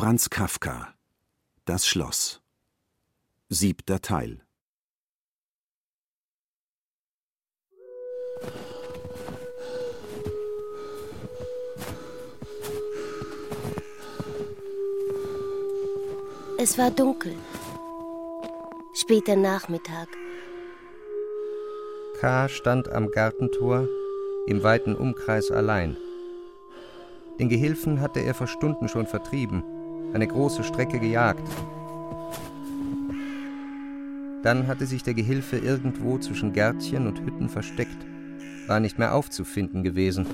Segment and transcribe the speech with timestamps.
[0.00, 0.94] Franz Kafka
[1.64, 2.40] Das Schloss
[3.48, 4.44] Siebter Teil
[16.58, 17.34] Es war dunkel.
[18.94, 20.06] Später Nachmittag.
[22.20, 22.48] K.
[22.48, 23.88] stand am Gartentor
[24.46, 25.96] im weiten Umkreis allein.
[27.40, 29.64] Den Gehilfen hatte er vor Stunden schon vertrieben,
[30.12, 31.48] eine große Strecke gejagt.
[34.42, 38.06] Dann hatte sich der Gehilfe irgendwo zwischen Gärtchen und Hütten versteckt,
[38.66, 40.26] war nicht mehr aufzufinden gewesen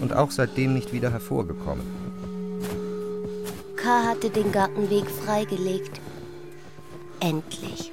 [0.00, 1.86] und auch seitdem nicht wieder hervorgekommen.
[3.76, 4.04] K.
[4.04, 6.00] hatte den Gartenweg freigelegt.
[7.20, 7.92] Endlich.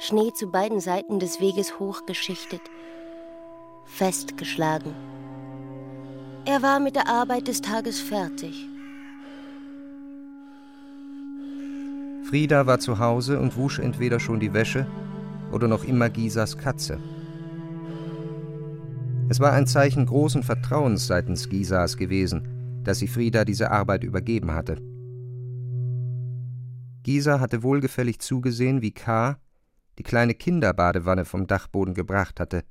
[0.00, 2.60] Schnee zu beiden Seiten des Weges hochgeschichtet,
[3.86, 4.94] festgeschlagen.
[6.44, 8.68] Er war mit der Arbeit des Tages fertig.
[12.28, 14.86] Frieda war zu Hause und wusch entweder schon die Wäsche
[15.52, 16.98] oder noch immer Gisas Katze.
[19.28, 24.52] Es war ein Zeichen großen Vertrauens seitens Gisas gewesen, dass sie Frieda diese Arbeit übergeben
[24.52, 24.76] hatte.
[27.02, 29.38] Gisa hatte wohlgefällig zugesehen, wie K.
[29.98, 32.64] die kleine Kinderbadewanne vom Dachboden gebracht hatte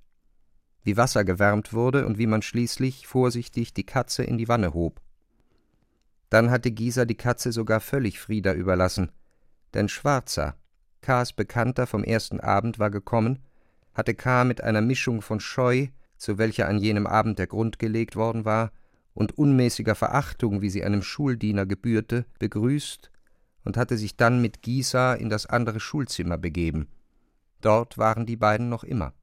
[0.83, 5.01] wie Wasser gewärmt wurde und wie man schließlich vorsichtig die Katze in die Wanne hob.
[6.29, 9.11] Dann hatte Gisa die Katze sogar völlig Frieda überlassen,
[9.73, 10.55] denn Schwarzer,
[11.01, 13.39] K.s Bekannter vom ersten Abend, war gekommen,
[13.93, 14.43] hatte K.
[14.43, 18.71] mit einer Mischung von Scheu, zu welcher an jenem Abend der Grund gelegt worden war,
[19.13, 23.11] und unmäßiger Verachtung, wie sie einem Schuldiener gebührte, begrüßt
[23.63, 26.87] und hatte sich dann mit Gisa in das andere Schulzimmer begeben.
[27.61, 29.13] Dort waren die beiden noch immer.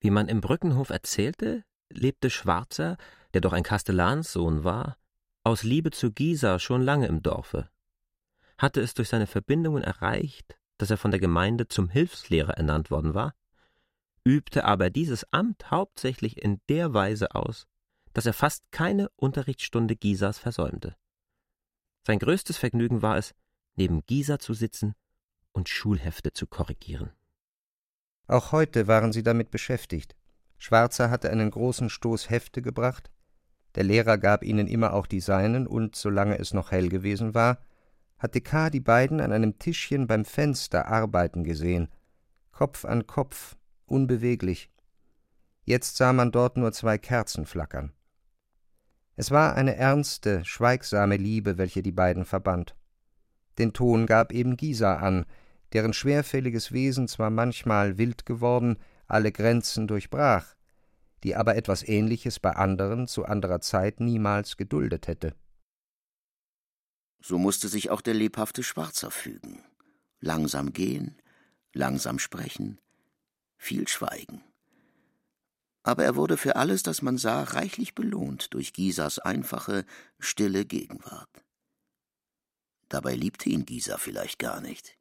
[0.00, 2.96] Wie man im Brückenhof erzählte, lebte Schwarzer,
[3.34, 4.96] der doch ein Kastellanssohn war,
[5.44, 7.68] aus Liebe zu Gisa schon lange im Dorfe,
[8.62, 13.12] hatte es durch seine Verbindungen erreicht, dass er von der Gemeinde zum Hilfslehrer ernannt worden
[13.12, 13.34] war,
[14.24, 17.66] übte aber dieses Amt hauptsächlich in der Weise aus,
[18.12, 20.96] dass er fast keine Unterrichtsstunde Gisas versäumte.
[22.06, 23.34] Sein größtes Vergnügen war es,
[23.74, 24.94] neben Gisa zu sitzen
[25.52, 27.10] und Schulhefte zu korrigieren.
[28.28, 30.14] Auch heute waren sie damit beschäftigt.
[30.58, 33.10] Schwarzer hatte einen großen Stoß Hefte gebracht,
[33.74, 37.58] der Lehrer gab ihnen immer auch die seinen, und, solange es noch hell gewesen war,
[38.22, 38.70] hatte K.
[38.70, 41.88] die beiden an einem Tischchen beim Fenster arbeiten gesehen,
[42.52, 44.70] Kopf an Kopf, unbeweglich.
[45.64, 47.92] Jetzt sah man dort nur zwei Kerzen flackern.
[49.16, 52.76] Es war eine ernste, schweigsame Liebe, welche die beiden verband.
[53.58, 55.26] Den Ton gab eben Gisa an,
[55.72, 58.76] deren schwerfälliges Wesen zwar manchmal wild geworden,
[59.08, 60.54] alle Grenzen durchbrach,
[61.24, 65.34] die aber etwas Ähnliches bei anderen zu anderer Zeit niemals geduldet hätte.
[67.22, 69.64] So musste sich auch der lebhafte Schwarzer fügen.
[70.20, 71.16] Langsam gehen,
[71.72, 72.80] langsam sprechen,
[73.56, 74.42] viel schweigen.
[75.84, 79.84] Aber er wurde für alles, das man sah, reichlich belohnt durch Gisas einfache,
[80.18, 81.44] stille Gegenwart.
[82.88, 84.96] Dabei liebte ihn Gisa vielleicht gar nicht.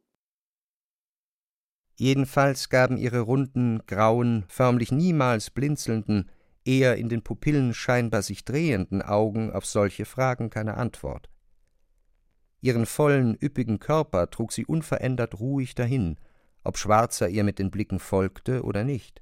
[1.95, 6.31] Jedenfalls gaben ihre runden, grauen, förmlich niemals blinzelnden,
[6.65, 11.30] eher in den Pupillen scheinbar sich drehenden Augen auf solche Fragen keine Antwort.
[12.61, 16.17] Ihren vollen, üppigen Körper trug sie unverändert ruhig dahin,
[16.63, 19.21] ob Schwarzer ihr mit den Blicken folgte oder nicht.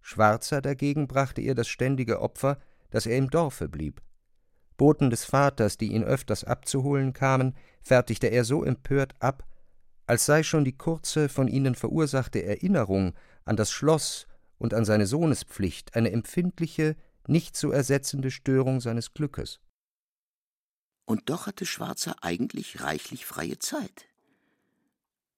[0.00, 2.58] Schwarzer dagegen brachte ihr das ständige Opfer,
[2.90, 4.00] dass er im Dorfe blieb.
[4.76, 9.44] Boten des Vaters, die ihn öfters abzuholen kamen, fertigte er so empört ab,
[10.06, 14.26] als sei schon die kurze von ihnen verursachte Erinnerung an das Schloss
[14.56, 19.60] und an seine Sohnespflicht eine empfindliche, nicht zu ersetzende Störung seines Glückes.
[21.08, 24.06] Und doch hatte Schwarzer eigentlich reichlich freie Zeit.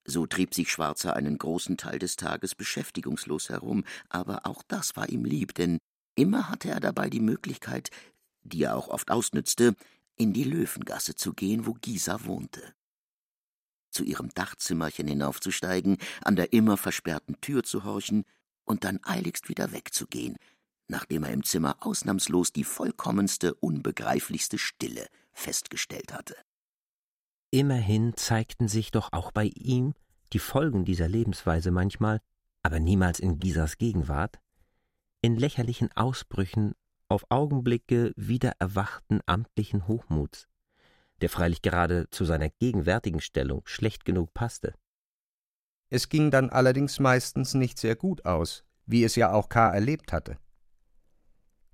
[0.03, 5.07] So trieb sich Schwarzer einen großen Teil des Tages beschäftigungslos herum, aber auch das war
[5.07, 5.77] ihm lieb, denn
[6.15, 7.89] immer hatte er dabei die Möglichkeit,
[8.43, 9.73] die er auch oft ausnützte,
[10.17, 12.73] in die Löwengasse zu gehen, wo Gisa wohnte
[13.91, 18.25] zu ihrem Dachzimmerchen hinaufzusteigen, an der immer versperrten Tür zu horchen
[18.65, 20.35] und dann eiligst wieder wegzugehen,
[20.89, 26.35] nachdem er im Zimmer ausnahmslos die vollkommenste, unbegreiflichste Stille festgestellt hatte.
[27.51, 29.93] Immerhin zeigten sich doch auch bei ihm
[30.33, 32.21] die Folgen dieser Lebensweise manchmal,
[32.63, 34.39] aber niemals in Gisas Gegenwart,
[35.21, 36.73] in lächerlichen Ausbrüchen
[37.09, 40.47] auf Augenblicke wieder erwachten amtlichen Hochmuts,
[41.19, 44.73] der freilich gerade zu seiner gegenwärtigen Stellung schlecht genug passte.
[45.89, 49.69] Es ging dann allerdings meistens nicht sehr gut aus, wie es ja auch K.
[49.71, 50.37] erlebt hatte.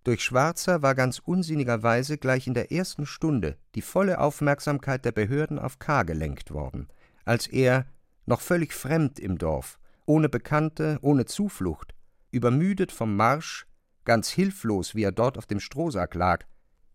[0.08, 5.60] Durch Schwarzer war ganz unsinnigerweise gleich in der ersten Stunde die volle Aufmerksamkeit der Behörden
[5.60, 6.04] auf K.
[6.04, 6.88] gelenkt worden,
[7.26, 7.86] als er,
[8.26, 11.94] noch völlig fremd im Dorf, ohne Bekannte, ohne Zuflucht,
[12.32, 13.68] übermüdet vom Marsch,
[14.06, 16.46] ganz hilflos, wie er dort auf dem Strohsack lag,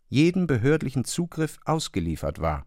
[0.09, 2.65] jedem behördlichen Zugriff ausgeliefert war.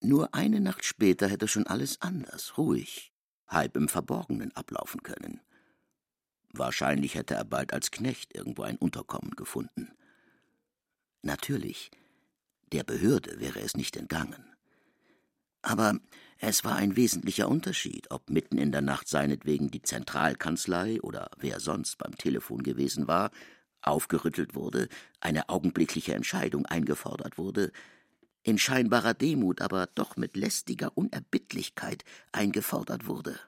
[0.00, 3.12] Nur eine Nacht später hätte schon alles anders, ruhig,
[3.46, 5.42] halb im Verborgenen ablaufen können.
[6.52, 9.92] Wahrscheinlich hätte er bald als Knecht irgendwo ein Unterkommen gefunden.
[11.22, 11.90] Natürlich,
[12.72, 14.44] der Behörde wäre es nicht entgangen.
[15.62, 15.98] Aber
[16.38, 21.60] es war ein wesentlicher Unterschied, ob mitten in der Nacht seinetwegen die Zentralkanzlei oder wer
[21.60, 23.30] sonst beim Telefon gewesen war,
[23.82, 24.88] aufgerüttelt wurde,
[25.20, 27.72] eine augenblickliche Entscheidung eingefordert wurde,
[28.42, 33.38] in scheinbarer Demut, aber doch mit lästiger Unerbittlichkeit eingefordert wurde.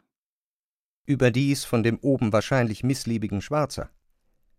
[1.06, 3.90] Überdies von dem oben wahrscheinlich missliebigen Schwarzer.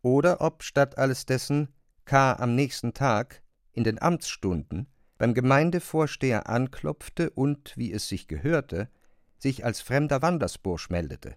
[0.02, 1.70] Oder ob statt alles dessen
[2.06, 2.34] K.
[2.34, 3.42] am nächsten Tag,
[3.72, 8.90] in den Amtsstunden, beim Gemeindevorsteher anklopfte und, wie es sich gehörte,
[9.38, 11.36] sich als fremder Wandersbursch meldete,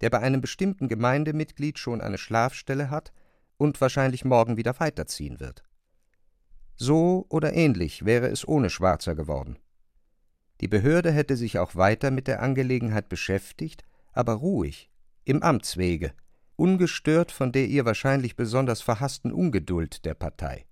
[0.00, 3.12] der bei einem bestimmten Gemeindemitglied schon eine Schlafstelle hat
[3.56, 5.62] und wahrscheinlich morgen wieder weiterziehen wird.
[6.76, 9.58] So oder ähnlich wäre es ohne Schwarzer geworden.
[10.60, 14.90] Die Behörde hätte sich auch weiter mit der Angelegenheit beschäftigt, aber ruhig,
[15.24, 16.14] im Amtswege,
[16.56, 20.66] ungestört von der ihr wahrscheinlich besonders verhassten Ungeduld der Partei.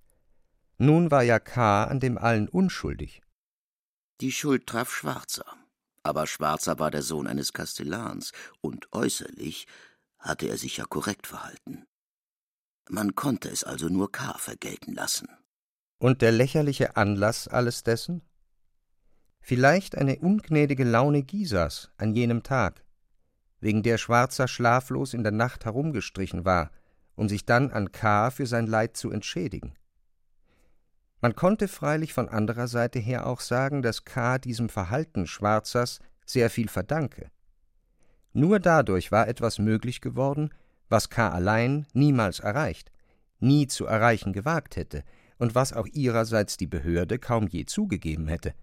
[0.78, 1.84] Nun war ja K.
[1.84, 3.22] an dem allen unschuldig.
[4.20, 5.44] Die Schuld traf Schwarzer.
[6.02, 9.66] Aber Schwarzer war der Sohn eines Kastellans, und äußerlich
[10.18, 11.84] hatte er sich ja korrekt verhalten.
[12.88, 14.36] Man konnte es also nur K.
[14.38, 15.28] vergelten lassen.
[15.98, 18.22] Und der lächerliche Anlass alles dessen?
[19.42, 22.82] Vielleicht eine ungnädige Laune Gisas an jenem Tag,
[23.60, 26.70] wegen der Schwarzer schlaflos in der Nacht herumgestrichen war,
[27.14, 28.30] um sich dann an K.
[28.30, 29.74] für sein Leid zu entschädigen.
[31.20, 34.38] Man konnte freilich von anderer Seite her auch sagen, dass K.
[34.38, 37.30] diesem Verhalten Schwarzers sehr viel verdanke.
[38.32, 40.50] Nur dadurch war etwas möglich geworden,
[40.88, 41.28] was K.
[41.28, 42.90] allein niemals erreicht,
[43.38, 45.04] nie zu erreichen gewagt hätte
[45.38, 48.54] und was auch ihrerseits die Behörde kaum je zugegeben hätte.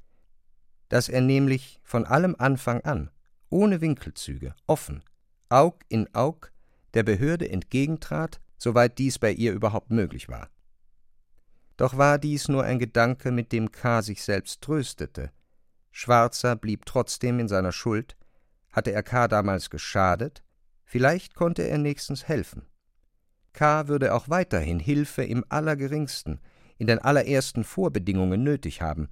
[0.89, 3.11] Dass er nämlich von allem Anfang an,
[3.49, 5.03] ohne Winkelzüge, offen,
[5.49, 6.51] Aug in Aug,
[6.93, 10.49] der Behörde entgegentrat, soweit dies bei ihr überhaupt möglich war.
[11.77, 14.01] Doch war dies nur ein Gedanke, mit dem K.
[14.01, 15.31] sich selbst tröstete.
[15.91, 18.17] Schwarzer blieb trotzdem in seiner Schuld.
[18.71, 19.27] Hatte er K.
[19.27, 20.43] damals geschadet?
[20.83, 22.65] Vielleicht konnte er nächstens helfen.
[23.53, 23.87] K.
[23.87, 26.39] würde auch weiterhin Hilfe im Allergeringsten,
[26.77, 29.09] in den allerersten Vorbedingungen nötig haben.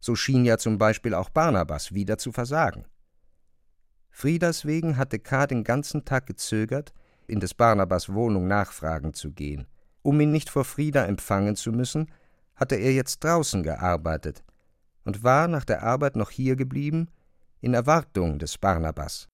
[0.00, 2.86] So schien ja zum Beispiel auch Barnabas wieder zu versagen.
[4.18, 5.46] Friedas wegen hatte K.
[5.46, 6.92] den ganzen Tag gezögert,
[7.28, 9.68] in des Barnabas Wohnung nachfragen zu gehen.
[10.02, 12.10] Um ihn nicht vor Frieda empfangen zu müssen,
[12.56, 14.42] hatte er jetzt draußen gearbeitet
[15.04, 17.06] und war nach der Arbeit noch hier geblieben,
[17.60, 19.28] in Erwartung des Barnabas.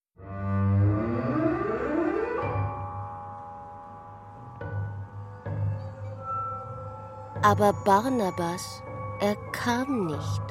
[7.41, 8.83] Aber Barnabas,
[9.23, 10.43] er kam nicht.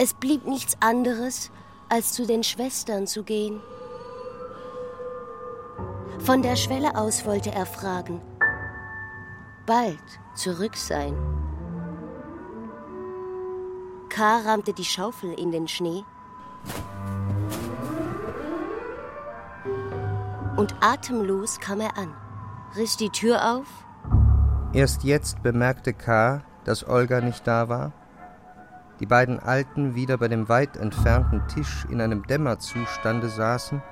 [0.00, 1.50] Es blieb nichts anderes,
[1.88, 3.60] als zu den Schwestern zu gehen.
[6.20, 8.20] Von der Schwelle aus wollte er fragen.
[9.66, 9.98] Bald
[10.36, 11.16] zurück sein.
[14.08, 14.38] K.
[14.38, 16.04] rammte die Schaufel in den Schnee.
[20.56, 22.14] Und atemlos kam er an,
[22.76, 23.66] riss die Tür auf.
[24.72, 27.92] Erst jetzt bemerkte K., dass Olga nicht da war.
[29.00, 33.82] Die beiden Alten wieder bei dem weit entfernten Tisch in einem Dämmerzustande saßen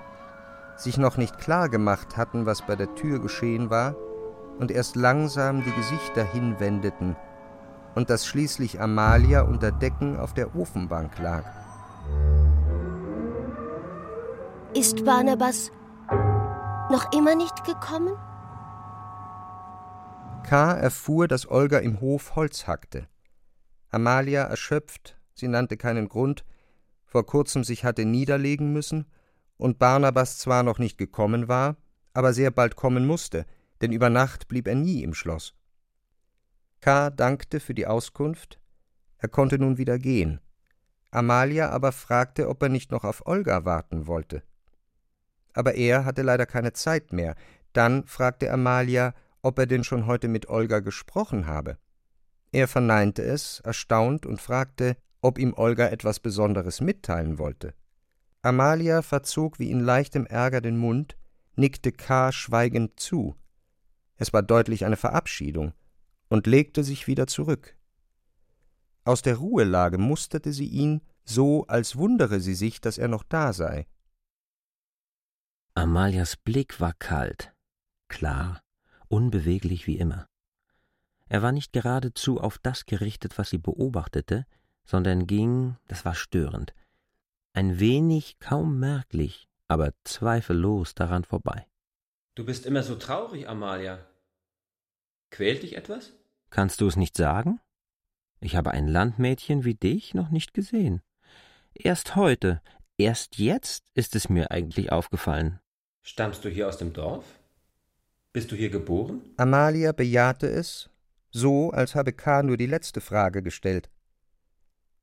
[0.77, 3.95] sich noch nicht klar gemacht hatten, was bei der Tür geschehen war,
[4.59, 7.17] und erst langsam die Gesichter hinwendeten,
[7.95, 11.45] und dass schließlich Amalia unter Decken auf der Ofenbank lag.
[14.75, 15.71] Ist Barnabas
[16.91, 18.15] noch immer nicht gekommen?
[20.43, 20.75] K.
[20.75, 23.09] erfuhr, dass Olga im Hof Holz hackte.
[23.91, 26.45] Amalia erschöpft, sie nannte keinen Grund,
[27.05, 29.07] vor kurzem sich hatte niederlegen müssen
[29.57, 31.77] und Barnabas zwar noch nicht gekommen war,
[32.13, 33.47] aber sehr bald kommen musste,
[33.81, 35.55] denn über Nacht blieb er nie im Schloss.
[36.81, 37.11] K.
[37.11, 38.61] dankte für die Auskunft,
[39.19, 40.41] er konnte nun wieder gehen.
[41.11, 44.43] Amalia aber fragte, ob er nicht noch auf Olga warten wollte.
[45.55, 47.35] Aber er hatte leider keine Zeit mehr.
[47.73, 51.79] Dann fragte Amalia, ob er denn schon heute mit Olga gesprochen habe.
[52.57, 57.75] Er verneinte es, erstaunt, und fragte, ob ihm Olga etwas Besonderes mitteilen wollte.
[58.41, 61.19] Amalia verzog wie in leichtem Ärger den Mund,
[61.57, 62.33] nickte K.
[62.33, 63.37] schweigend zu.
[64.17, 65.75] Es war deutlich eine Verabschiedung
[66.31, 67.77] und legte sich wieder zurück.
[69.05, 73.53] Aus der Ruhelage musterte sie ihn, so als wundere sie sich, dass er noch da
[73.53, 73.87] sei.
[75.75, 77.53] Amalias Blick war kalt,
[78.09, 78.63] klar,
[79.09, 80.27] unbeweglich wie immer.
[81.29, 84.47] Er war nicht geradezu auf das gerichtet, was sie beobachtete,
[84.85, 86.73] sondern ging, das war störend,
[87.53, 91.67] ein wenig kaum merklich, aber zweifellos daran vorbei.
[92.35, 94.07] Du bist immer so traurig, Amalia.
[95.31, 96.13] Quält dich etwas?
[96.51, 97.61] Kannst du es nicht sagen?
[98.41, 101.03] Ich habe ein Landmädchen wie dich noch nicht gesehen.
[101.75, 102.63] Erst heute,
[102.99, 105.59] erst jetzt ist es mir eigentlich aufgefallen.
[106.03, 107.25] Stammst du hier aus dem Dorf?
[108.33, 109.23] Bist du hier geboren?
[109.39, 110.91] Amalia bejahte es,
[111.37, 112.43] so als habe K.
[112.43, 113.91] nur die letzte Frage gestellt.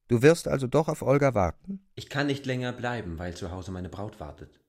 [0.08, 1.86] Du wirst also doch auf Olga warten?
[1.96, 4.60] Ich kann nicht länger bleiben, weil zu Hause meine Braut wartet.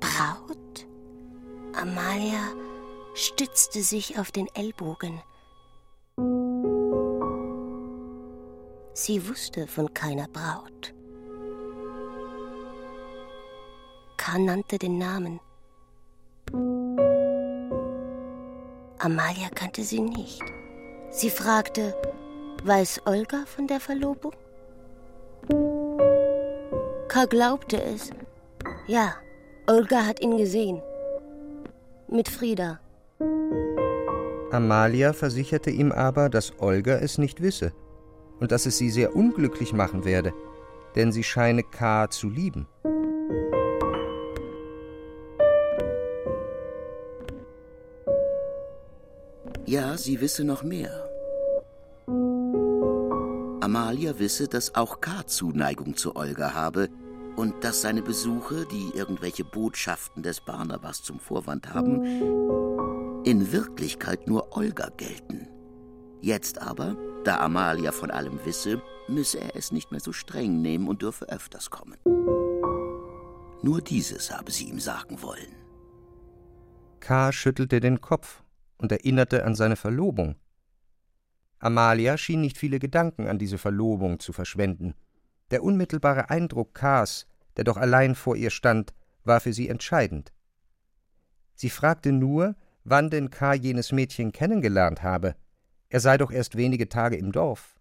[0.00, 0.86] Braut?
[1.74, 2.52] Amalia
[3.14, 5.20] stützte sich auf den Ellbogen.
[8.94, 10.94] Sie wusste von keiner Braut.
[14.18, 14.38] K.
[14.38, 15.40] nannte den Namen.
[19.04, 20.40] Amalia kannte sie nicht.
[21.10, 21.92] Sie fragte,
[22.62, 24.32] weiß Olga von der Verlobung?
[27.08, 27.24] K.
[27.28, 28.10] glaubte es.
[28.86, 29.16] Ja,
[29.66, 30.80] Olga hat ihn gesehen.
[32.06, 32.78] Mit Frieda.
[34.52, 37.72] Amalia versicherte ihm aber, dass Olga es nicht wisse
[38.38, 40.32] und dass es sie sehr unglücklich machen werde,
[40.94, 42.08] denn sie scheine K.
[42.08, 42.68] zu lieben.
[49.72, 51.08] Ja, sie wisse noch mehr.
[53.62, 55.26] Amalia wisse, dass auch K.
[55.26, 56.90] Zuneigung zu Olga habe
[57.36, 62.04] und dass seine Besuche, die irgendwelche Botschaften des Barnabas zum Vorwand haben,
[63.24, 65.48] in Wirklichkeit nur Olga gelten.
[66.20, 70.86] Jetzt aber, da Amalia von allem wisse, müsse er es nicht mehr so streng nehmen
[70.86, 71.96] und dürfe öfters kommen.
[73.62, 75.56] Nur dieses habe sie ihm sagen wollen.
[77.00, 77.32] K.
[77.32, 78.41] schüttelte den Kopf
[78.82, 80.34] und erinnerte an seine Verlobung.
[81.60, 84.94] Amalia schien nicht viele Gedanken an diese Verlobung zu verschwenden.
[85.52, 90.32] Der unmittelbare Eindruck Kars, der doch allein vor ihr stand, war für sie entscheidend.
[91.54, 93.54] Sie fragte nur, wann denn K.
[93.54, 95.36] jenes Mädchen kennengelernt habe.
[95.88, 97.78] Er sei doch erst wenige Tage im Dorf.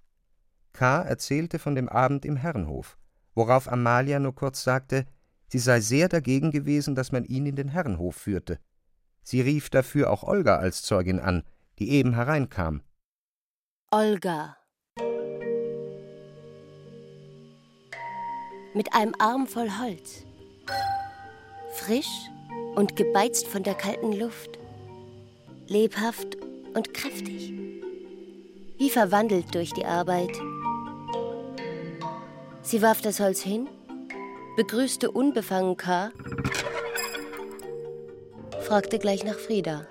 [0.73, 1.01] K.
[1.01, 2.99] erzählte von dem Abend im Herrenhof,
[3.33, 5.05] worauf Amalia nur kurz sagte,
[5.47, 8.59] sie sei sehr dagegen gewesen, dass man ihn in den Herrenhof führte.
[9.23, 11.43] Sie rief dafür auch Olga als Zeugin an,
[11.79, 12.81] die eben hereinkam.
[13.91, 14.57] Olga.
[18.73, 20.25] Mit einem Arm voll Holz.
[21.73, 22.29] Frisch
[22.75, 24.59] und gebeizt von der kalten Luft.
[25.67, 26.37] Lebhaft
[26.73, 27.53] und kräftig.
[28.77, 30.31] Wie verwandelt durch die Arbeit.
[32.61, 33.67] Sie warf das Holz hin,
[34.55, 36.11] begrüßte unbefangen K
[38.71, 39.85] fragte gleich nach Frieda.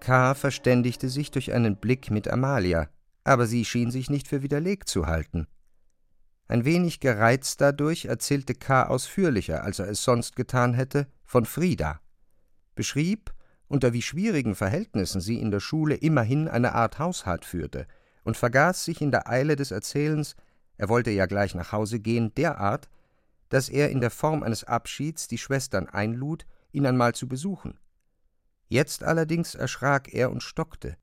[0.00, 0.34] K.
[0.34, 2.88] verständigte sich durch einen Blick mit Amalia,
[3.22, 5.46] aber sie schien sich nicht für widerlegt zu halten.
[6.48, 8.84] Ein wenig gereizt dadurch erzählte K.
[8.84, 12.00] ausführlicher, als er es sonst getan hätte, von Frieda,
[12.74, 13.34] beschrieb,
[13.68, 17.86] unter wie schwierigen Verhältnissen sie in der Schule immerhin eine Art Haushalt führte,
[18.22, 20.34] und vergaß sich in der Eile des Erzählens
[20.84, 22.90] er wollte ja gleich nach Hause gehen, derart,
[23.48, 27.80] dass er in der Form eines Abschieds die Schwestern einlud, ihn einmal zu besuchen.
[28.68, 30.98] Jetzt allerdings erschrak er und stockte,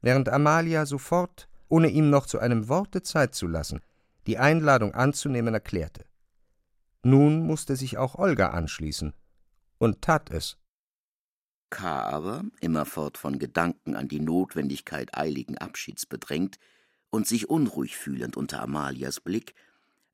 [0.00, 3.80] während Amalia sofort, ohne ihm noch zu einem Worte Zeit zu lassen,
[4.28, 6.04] die Einladung anzunehmen erklärte.
[7.02, 9.14] Nun musste sich auch Olga anschließen
[9.78, 10.58] und tat es.
[11.70, 12.02] K.
[12.04, 16.60] aber, immerfort von Gedanken an die Notwendigkeit eiligen Abschieds bedrängt,
[17.14, 19.54] und sich unruhig fühlend unter Amalias Blick,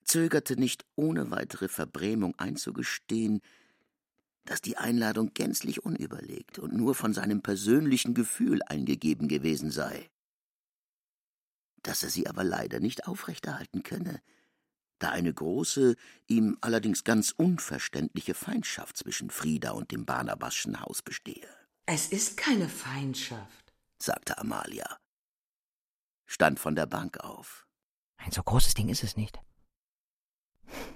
[0.04, 3.40] zögerte nicht ohne weitere Verbrämung einzugestehen,
[4.44, 10.10] dass die Einladung gänzlich unüberlegt und nur von seinem persönlichen Gefühl eingegeben gewesen sei.
[11.82, 14.20] Dass er sie aber leider nicht aufrechterhalten könne,
[14.98, 21.48] da eine große, ihm allerdings ganz unverständliche Feindschaft zwischen Frieda und dem Barnabaschen Haus bestehe.
[21.86, 25.00] Es ist keine Feindschaft, sagte Amalia
[26.30, 27.66] stand von der Bank auf.
[28.16, 29.40] Ein so großes Ding ist es nicht.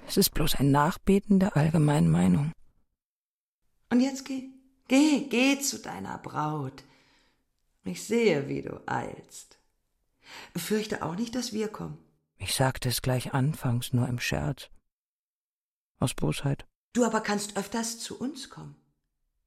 [0.07, 2.53] Es ist bloß ein Nachbeten der allgemeinen Meinung.
[3.91, 4.51] Und jetzt geh,
[4.87, 6.85] geh, geh zu deiner Braut.
[7.83, 9.59] Ich sehe, wie du eilst.
[10.57, 11.99] Fürchte auch nicht, dass wir kommen.
[12.39, 14.71] Ich sagte es gleich anfangs nur im Scherz.
[15.99, 16.65] Aus Bosheit.
[16.93, 18.77] Du aber kannst öfters zu uns kommen.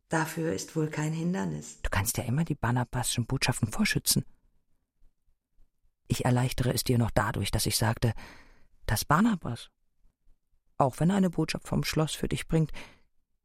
[0.09, 1.81] Dafür ist wohl kein Hindernis.
[1.81, 4.25] Du kannst ja immer die Barnabasschen Botschaften vorschützen.
[6.07, 8.13] Ich erleichtere es dir noch dadurch, dass ich sagte,
[8.85, 9.69] dass Barnabas,
[10.77, 12.71] auch wenn er eine Botschaft vom Schloss für dich bringt,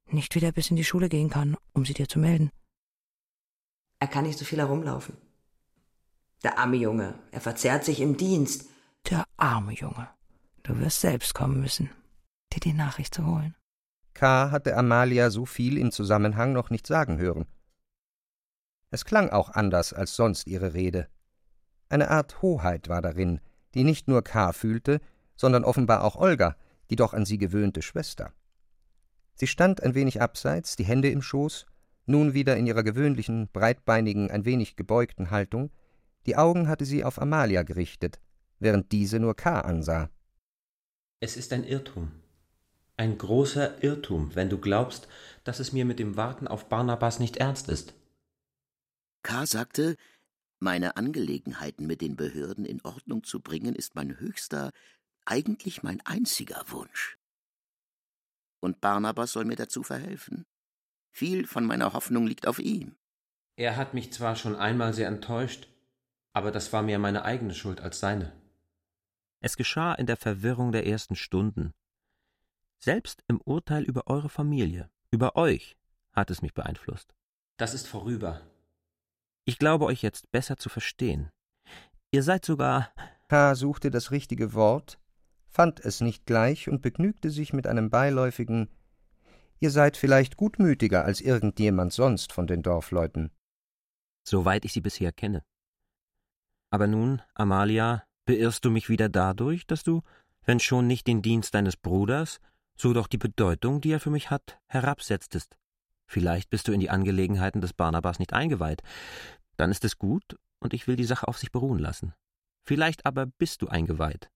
[0.06, 2.50] nicht wieder bis in die Schule gehen kann, um sie dir zu melden.
[3.98, 5.16] Er kann nicht so viel herumlaufen.
[6.42, 8.68] Der arme Junge, er verzehrt sich im Dienst.
[9.08, 10.08] Der arme Junge.
[10.62, 11.90] Du wirst selbst kommen müssen,
[12.52, 13.56] dir die Nachricht zu holen.
[14.14, 14.50] K.
[14.50, 17.46] hatte Amalia so viel im Zusammenhang noch nicht sagen hören.
[18.90, 21.08] Es klang auch anders als sonst ihre Rede.
[21.92, 23.38] Eine Art Hoheit war darin,
[23.74, 24.54] die nicht nur K.
[24.54, 24.98] fühlte,
[25.36, 26.56] sondern offenbar auch Olga,
[26.88, 28.32] die doch an sie gewöhnte Schwester.
[29.34, 31.66] Sie stand ein wenig abseits, die Hände im Schoß,
[32.06, 35.70] nun wieder in ihrer gewöhnlichen, breitbeinigen, ein wenig gebeugten Haltung,
[36.24, 38.22] die Augen hatte sie auf Amalia gerichtet,
[38.58, 39.60] während diese nur K.
[39.60, 40.08] ansah.
[41.20, 42.10] Es ist ein Irrtum,
[42.96, 45.08] ein großer Irrtum, wenn du glaubst,
[45.44, 47.92] dass es mir mit dem Warten auf Barnabas nicht ernst ist.
[49.22, 49.44] K.
[49.44, 49.96] sagte,
[50.62, 54.70] meine Angelegenheiten mit den Behörden in Ordnung zu bringen, ist mein höchster,
[55.24, 57.18] eigentlich mein einziger Wunsch.
[58.60, 60.46] Und Barnabas soll mir dazu verhelfen.
[61.10, 62.96] Viel von meiner Hoffnung liegt auf ihm.
[63.56, 65.68] Er hat mich zwar schon einmal sehr enttäuscht,
[66.32, 68.32] aber das war mehr meine eigene Schuld als seine.
[69.40, 71.74] Es geschah in der Verwirrung der ersten Stunden.
[72.78, 75.76] Selbst im Urteil über eure Familie, über euch,
[76.12, 77.14] hat es mich beeinflusst.
[77.56, 78.40] Das ist vorüber.
[79.44, 81.30] Ich glaube euch jetzt besser zu verstehen.
[82.10, 82.92] Ihr seid sogar.
[83.28, 83.54] K.
[83.54, 84.98] suchte das richtige Wort,
[85.48, 88.68] fand es nicht gleich und begnügte sich mit einem beiläufigen
[89.62, 93.30] Ihr seid vielleicht gutmütiger als irgendjemand sonst von den Dorfleuten.
[94.24, 95.44] Soweit ich sie bisher kenne.
[96.70, 100.02] Aber nun, Amalia, beirrst du mich wieder dadurch, dass du,
[100.44, 102.40] wenn schon nicht den Dienst deines Bruders,
[102.76, 105.56] so doch die Bedeutung, die er für mich hat, herabsetztest.
[106.08, 108.82] Vielleicht bist du in die Angelegenheiten des Barnabas nicht eingeweiht.
[109.56, 112.14] Dann ist es gut, und ich will die Sache auf sich beruhen lassen.
[112.64, 114.30] Vielleicht aber bist du eingeweiht.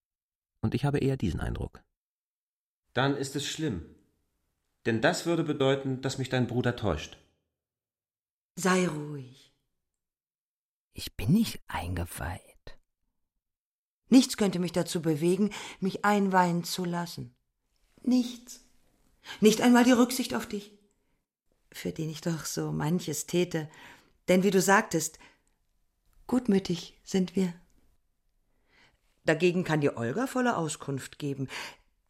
[0.61, 1.83] Und ich habe eher diesen Eindruck.
[2.92, 3.85] Dann ist es schlimm.
[4.85, 7.18] Denn das würde bedeuten, dass mich dein Bruder täuscht.
[8.57, 9.55] Sei ruhig.
[10.92, 12.40] Ich bin nicht eingeweiht.
[14.09, 15.50] Nichts könnte mich dazu bewegen,
[15.81, 17.35] mich einweihen zu lassen.
[18.02, 18.64] Nichts.
[19.40, 20.72] Nicht einmal die Rücksicht auf dich,
[21.72, 23.68] für den ich doch so manches täte.
[24.28, 25.18] Denn wie du sagtest,
[26.26, 27.54] gutmütig sind wir.
[29.24, 31.48] Dagegen kann dir Olga volle Auskunft geben,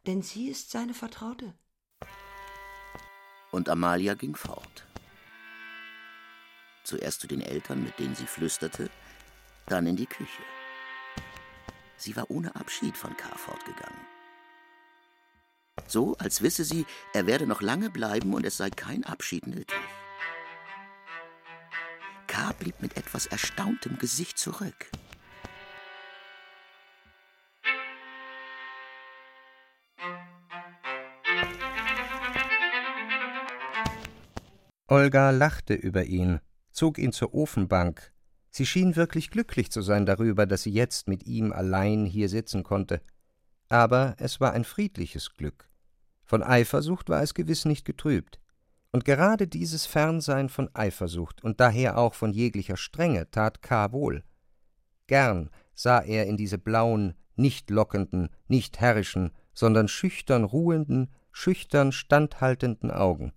[0.05, 1.53] denn sie ist seine Vertraute.
[3.51, 4.85] Und Amalia ging fort.
[6.83, 8.89] Zuerst zu den Eltern, mit denen sie flüsterte,
[9.65, 10.43] dann in die Küche.
[11.97, 13.35] Sie war ohne Abschied von K.
[13.35, 13.99] fortgegangen.
[15.87, 19.75] So, als wisse sie, er werde noch lange bleiben und es sei kein Abschied nötig.
[22.37, 22.53] K.
[22.59, 24.91] blieb mit etwas erstauntem Gesicht zurück.
[34.87, 36.39] Olga lachte über ihn,
[36.71, 38.13] zog ihn zur Ofenbank.
[38.51, 42.61] Sie schien wirklich glücklich zu sein darüber, dass sie jetzt mit ihm allein hier sitzen
[42.61, 43.01] konnte.
[43.67, 45.67] Aber es war ein friedliches Glück.
[46.23, 48.39] Von Eifersucht war es gewiss nicht getrübt.
[48.97, 53.91] Und gerade dieses Fernsein von Eifersucht und daher auch von jeglicher Strenge tat K.
[53.91, 54.23] wohl.
[55.05, 62.89] Gern sah er in diese blauen, nicht lockenden, nicht herrischen, sondern schüchtern ruhenden, schüchtern standhaltenden
[62.89, 63.33] Augen.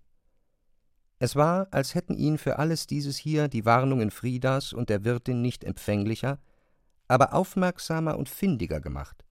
[1.18, 5.42] Es war, als hätten ihn für alles dieses hier die Warnungen Friedas und der Wirtin
[5.42, 6.38] nicht empfänglicher,
[7.06, 9.26] aber aufmerksamer und findiger gemacht.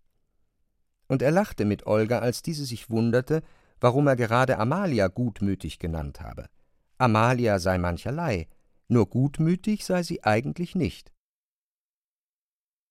[1.08, 3.42] Und er lachte mit Olga, als diese sich wunderte,
[3.80, 6.50] warum er gerade Amalia gutmütig genannt habe.
[6.98, 8.48] Amalia sei mancherlei,
[8.88, 11.12] nur gutmütig sei sie eigentlich nicht.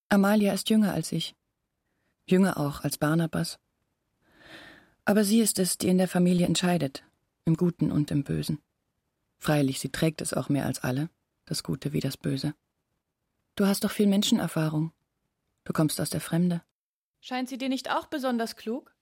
[0.08, 1.36] Amalia ist jünger als ich,
[2.26, 3.58] jünger auch als Barnabas.
[5.04, 7.04] Aber sie ist es, die in der Familie entscheidet,
[7.44, 8.60] im Guten und im Bösen.
[9.38, 11.10] Freilich, sie trägt es auch mehr als alle,
[11.44, 12.54] das Gute wie das Böse.
[13.54, 14.92] Du hast doch viel Menschenerfahrung.
[15.64, 16.62] Du kommst aus der Fremde.
[17.20, 18.94] Scheint sie dir nicht auch besonders klug?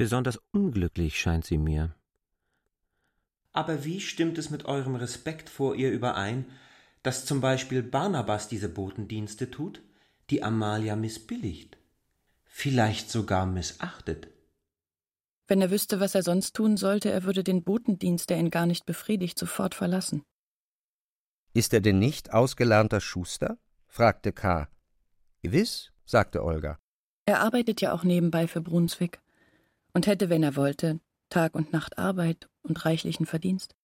[0.00, 1.94] Besonders unglücklich scheint sie mir.
[3.52, 6.46] Aber wie stimmt es mit eurem Respekt vor ihr überein,
[7.02, 9.82] dass zum Beispiel Barnabas diese Botendienste tut,
[10.30, 11.76] die Amalia missbilligt,
[12.46, 14.28] vielleicht sogar missachtet?
[15.46, 18.64] Wenn er wüsste, was er sonst tun sollte, er würde den Botendienst, der ihn gar
[18.64, 20.22] nicht befriedigt, sofort verlassen.
[21.52, 23.58] Ist er denn nicht ausgelernter Schuster?
[23.86, 24.66] fragte K.
[25.42, 26.78] Gewiss, sagte Olga.
[27.26, 29.20] Er arbeitet ja auch nebenbei für Brunswick
[29.92, 33.74] und hätte, wenn er wollte, Tag und Nacht Arbeit und reichlichen Verdienst.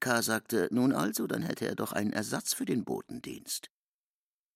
[0.00, 0.22] K.
[0.22, 3.70] sagte, nun also, dann hätte er doch einen Ersatz für den Botendienst.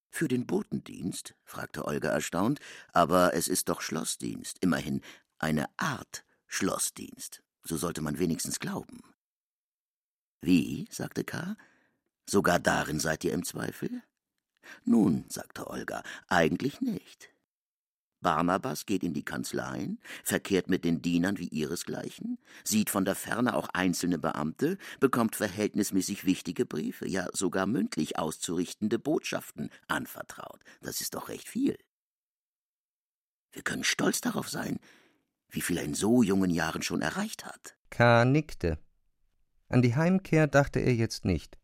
[0.08, 1.34] Für den Botendienst?
[1.44, 2.60] fragte Olga erstaunt,
[2.92, 5.00] aber es ist doch Schlossdienst, immerhin
[5.38, 7.42] eine Art Schlossdienst.
[7.64, 9.02] So sollte man wenigstens glauben.
[10.40, 10.86] Wie?
[10.90, 11.56] sagte K.
[12.28, 14.02] Sogar darin seid ihr im Zweifel?
[14.84, 17.31] Nun, sagte Olga, eigentlich nicht.
[18.22, 23.54] Barnabas geht in die Kanzleien, verkehrt mit den Dienern wie ihresgleichen, sieht von der Ferne
[23.54, 30.60] auch einzelne Beamte, bekommt verhältnismäßig wichtige Briefe, ja sogar mündlich auszurichtende Botschaften anvertraut.
[30.80, 31.76] Das ist doch recht viel.
[33.52, 34.78] Wir können stolz darauf sein,
[35.50, 37.76] wie viel er in so jungen Jahren schon erreicht hat.
[37.90, 38.24] K.
[38.24, 38.78] nickte.
[39.68, 41.58] An die Heimkehr dachte er jetzt nicht.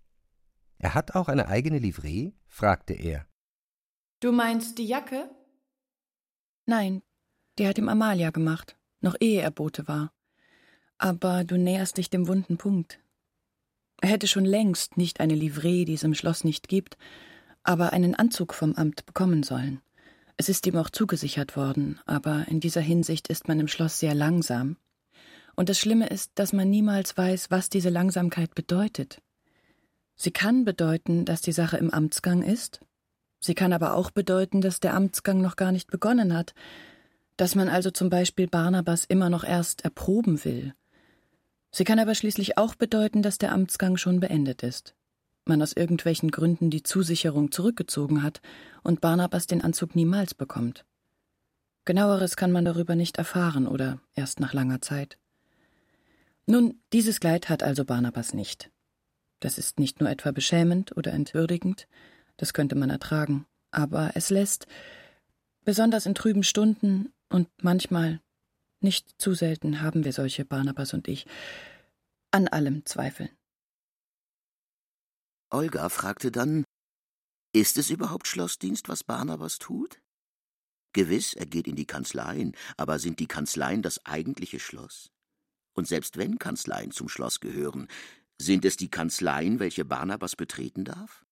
[0.79, 2.33] Er hat auch eine eigene Livree?
[2.47, 3.27] fragte er.
[4.21, 5.31] Du meinst die Jacke?
[6.69, 7.01] Nein,
[7.59, 10.13] die hat ihm Amalia gemacht, noch ehe er Bote war.
[10.99, 12.99] Aber du näherst dich dem wunden Punkt.
[14.03, 16.99] Er hätte schon längst nicht eine Livree, die es im Schloss nicht gibt,
[17.63, 19.81] aber einen Anzug vom Amt bekommen sollen.
[20.37, 24.15] Es ist ihm auch zugesichert worden, aber in dieser Hinsicht ist man im Schloss sehr
[24.15, 24.77] langsam.
[25.57, 29.23] Und das Schlimme ist, dass man niemals weiß, was diese Langsamkeit bedeutet.
[30.17, 32.83] Sie kann bedeuten, dass die Sache im Amtsgang ist,
[33.41, 36.55] Sie kann aber auch bedeuten, dass der Amtsgang noch gar nicht begonnen hat,
[37.37, 40.75] dass man also zum Beispiel Barnabas immer noch erst erproben will.
[41.71, 44.95] Sie kann aber schließlich auch bedeuten, dass der Amtsgang schon beendet ist,
[45.45, 48.41] man aus irgendwelchen Gründen die Zusicherung zurückgezogen hat
[48.83, 50.85] und Barnabas den Anzug niemals bekommt.
[51.85, 55.19] Genaueres kann man darüber nicht erfahren oder erst nach langer Zeit.
[56.47, 58.71] Nun, dieses Kleid hat also Barnabas nicht.
[59.41, 61.87] Das ist nicht nur etwa beschämend oder entwürdigend,
[62.39, 64.67] das könnte man ertragen, aber es lässt,
[65.65, 68.21] besonders in trüben Stunden und manchmal,
[68.81, 71.27] nicht zu selten haben wir solche, Barnabas und ich,
[72.31, 73.31] an allem zweifeln.
[75.51, 76.65] Olga fragte dann,
[77.53, 80.01] ist es überhaupt Schlossdienst, was Barnabas tut?
[80.93, 85.11] Gewiss, er geht in die Kanzleien, aber sind die Kanzleien das eigentliche Schloss?
[85.75, 87.89] Und selbst wenn Kanzleien zum Schloss gehören,
[88.41, 91.25] sind es die Kanzleien, welche Barnabas betreten darf?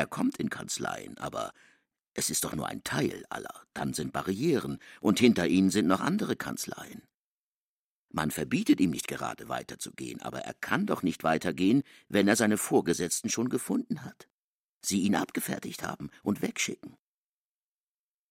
[0.00, 1.52] Er kommt in Kanzleien, aber
[2.14, 3.66] es ist doch nur ein Teil aller.
[3.74, 7.02] Dann sind Barrieren, und hinter ihnen sind noch andere Kanzleien.
[8.08, 12.56] Man verbietet ihm nicht gerade weiterzugehen, aber er kann doch nicht weitergehen, wenn er seine
[12.56, 14.26] Vorgesetzten schon gefunden hat,
[14.80, 16.96] sie ihn abgefertigt haben und wegschicken.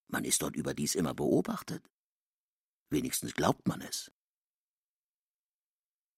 [0.08, 1.88] Man ist dort überdies immer beobachtet.
[2.88, 4.10] Wenigstens glaubt man es.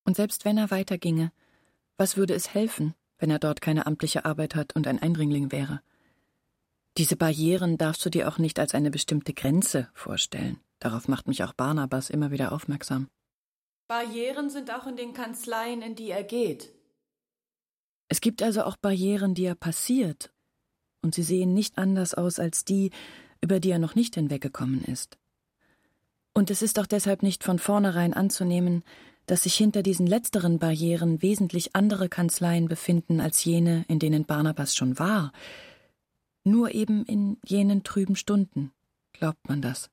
[0.03, 1.31] Und selbst wenn er weiterginge,
[1.95, 2.95] was würde es helfen?
[3.23, 5.79] Wenn er dort keine amtliche Arbeit hat und ein Eindringling wäre.
[6.97, 10.59] Diese Barrieren darfst du dir auch nicht als eine bestimmte Grenze vorstellen.
[10.79, 13.07] Darauf macht mich auch Barnabas immer wieder aufmerksam.
[13.87, 16.69] Barrieren sind auch in den Kanzleien, in die er geht.
[18.09, 20.33] Es gibt also auch Barrieren, die er passiert,
[21.01, 22.91] und sie sehen nicht anders aus als die,
[23.39, 25.17] über die er noch nicht hinweggekommen ist.
[26.33, 28.83] Und es ist auch deshalb nicht von vornherein anzunehmen,
[29.25, 34.75] dass sich hinter diesen letzteren Barrieren wesentlich andere Kanzleien befinden als jene, in denen Barnabas
[34.75, 35.31] schon war.
[36.43, 38.71] Nur eben in jenen trüben Stunden
[39.13, 39.89] glaubt man das.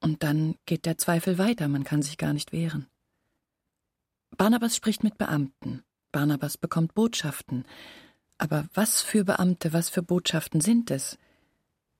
[0.00, 2.86] Und dann geht der Zweifel weiter, man kann sich gar nicht wehren.
[4.36, 7.64] Barnabas spricht mit Beamten, Barnabas bekommt Botschaften.
[8.36, 11.18] Aber was für Beamte, was für Botschaften sind es?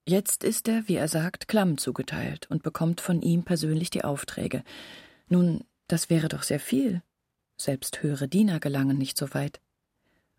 [0.07, 4.63] Jetzt ist er, wie er sagt, Klamm zugeteilt und bekommt von ihm persönlich die Aufträge.
[5.29, 7.03] Nun, das wäre doch sehr viel.
[7.57, 9.61] Selbst höhere Diener gelangen nicht so weit.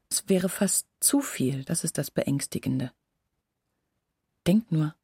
[0.09, 2.91] Es wäre fast zu viel, das ist das Beängstigende.
[4.47, 4.95] Denk nur,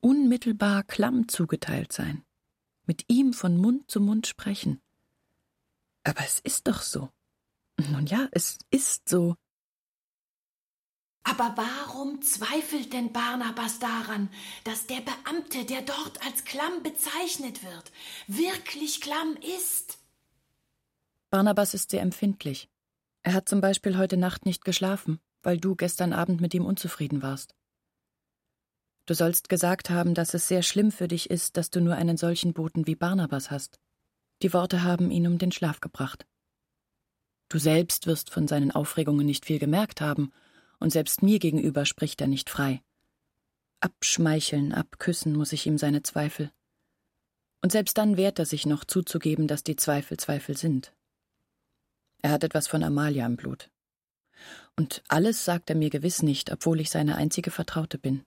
[0.00, 2.24] unmittelbar Klamm zugeteilt sein,
[2.86, 4.80] mit ihm von Mund zu Mund sprechen.
[6.04, 7.10] Aber es ist doch so.
[7.90, 9.36] Nun ja, es ist so.
[11.22, 14.30] Aber warum zweifelt denn Barnabas daran,
[14.64, 17.92] dass der Beamte, der dort als Klamm bezeichnet wird,
[18.26, 19.98] wirklich Klamm ist?
[21.28, 22.68] Barnabas ist sehr empfindlich.
[23.22, 27.22] Er hat zum Beispiel heute Nacht nicht geschlafen, weil du gestern Abend mit ihm unzufrieden
[27.22, 27.54] warst.
[29.04, 32.16] Du sollst gesagt haben, dass es sehr schlimm für dich ist, dass du nur einen
[32.16, 33.78] solchen Boten wie Barnabas hast.
[34.42, 36.26] Die Worte haben ihn um den Schlaf gebracht.
[37.48, 40.32] Du selbst wirst von seinen Aufregungen nicht viel gemerkt haben
[40.80, 42.82] und selbst mir gegenüber spricht er nicht frei.
[43.80, 46.50] Abschmeicheln, abküssen muss ich ihm seine Zweifel.
[47.62, 50.92] Und selbst dann wehrt er sich noch zuzugeben, dass die Zweifel Zweifel sind.
[52.22, 53.70] Er hat etwas von Amalia im Blut.
[54.76, 58.24] Und alles sagt er mir gewiss nicht, obwohl ich seine einzige Vertraute bin.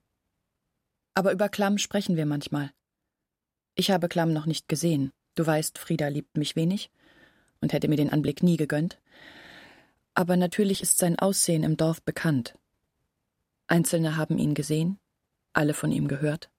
[1.16, 2.72] Aber über Klamm sprechen wir manchmal.
[3.76, 5.12] Ich habe Klamm noch nicht gesehen.
[5.36, 6.92] Du weißt, Frieda liebt mich wenig
[7.62, 9.00] und hätte mir den Anblick nie gegönnt.
[10.16, 12.58] Aber natürlich ist sein Aussehen im Dorf bekannt.
[13.68, 15.00] Einzelne haben ihn gesehen,
[15.54, 16.50] alle von ihm gehört.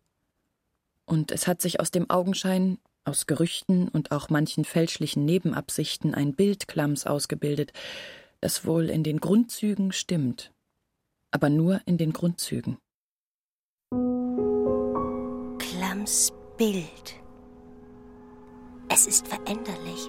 [1.07, 6.35] Und es hat sich aus dem Augenschein, aus Gerüchten und auch manchen fälschlichen Nebenabsichten ein
[6.35, 7.73] Bild Klamms ausgebildet,
[8.41, 10.53] das wohl in den Grundzügen stimmt,
[11.31, 12.79] aber nur in den Grundzügen.
[15.59, 17.15] Klamms Bild.
[18.89, 20.09] Es ist veränderlich.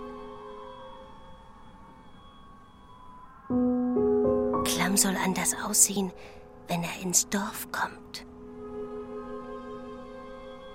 [4.86, 6.14] Klamm soll anders aussehen,
[6.68, 8.24] wenn er ins Dorf kommt.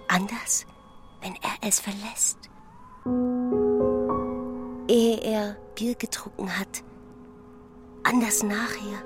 [0.09, 0.67] Anders,
[1.21, 2.39] wenn er es verlässt.
[4.89, 6.83] Ehe er Bier getrunken hat.
[8.03, 9.01] Anders nachher.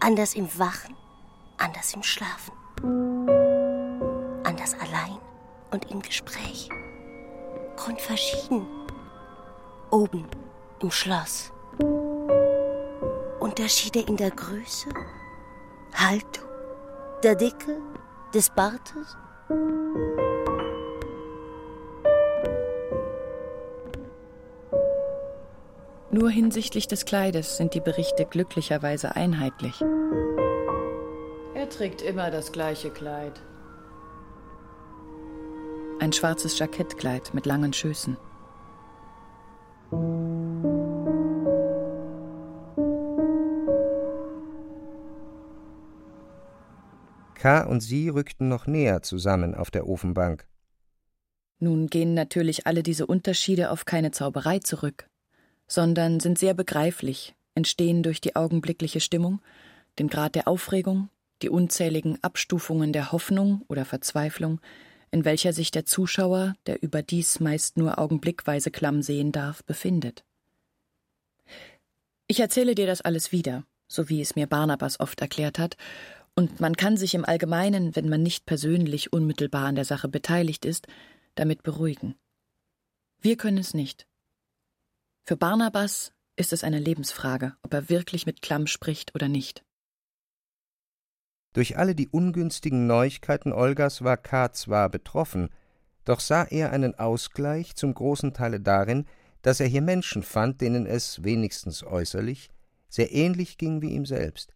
[0.00, 0.96] Anders im Wachen,
[1.58, 2.54] anders im Schlafen.
[4.44, 5.18] Anders allein
[5.72, 6.70] und im Gespräch.
[7.76, 8.66] Grundverschieden.
[9.90, 10.26] Oben
[10.80, 11.52] im Schloss.
[13.42, 14.88] Unterschiede in der Größe,
[15.94, 16.48] Haltung,
[17.24, 17.76] der Dicke,
[18.32, 19.16] des Bartes?
[26.12, 29.82] Nur hinsichtlich des Kleides sind die Berichte glücklicherweise einheitlich.
[31.54, 33.42] Er trägt immer das gleiche Kleid.
[35.98, 38.16] Ein schwarzes Jackettkleid mit langen Schößen.
[47.42, 47.62] K.
[47.62, 50.46] und sie rückten noch näher zusammen auf der Ofenbank.
[51.58, 55.08] Nun gehen natürlich alle diese Unterschiede auf keine Zauberei zurück,
[55.66, 59.40] sondern sind sehr begreiflich, entstehen durch die augenblickliche Stimmung,
[59.98, 61.08] den Grad der Aufregung,
[61.42, 64.60] die unzähligen Abstufungen der Hoffnung oder Verzweiflung,
[65.10, 70.22] in welcher sich der Zuschauer, der überdies meist nur augenblickweise klamm sehen darf, befindet.
[72.28, 75.76] Ich erzähle dir das alles wieder, so wie es mir Barnabas oft erklärt hat,
[76.34, 80.64] und man kann sich im Allgemeinen, wenn man nicht persönlich unmittelbar an der Sache beteiligt
[80.64, 80.86] ist,
[81.34, 82.14] damit beruhigen.
[83.20, 84.06] Wir können es nicht.
[85.24, 89.64] Für Barnabas ist es eine Lebensfrage, ob er wirklich mit Klamm spricht oder nicht.
[91.52, 94.52] Durch alle die ungünstigen Neuigkeiten Olgas war K.
[94.52, 95.50] zwar betroffen,
[96.04, 99.06] doch sah er einen Ausgleich zum großen Teile darin,
[99.42, 102.48] dass er hier Menschen fand, denen es, wenigstens äußerlich,
[102.88, 104.54] sehr ähnlich ging wie ihm selbst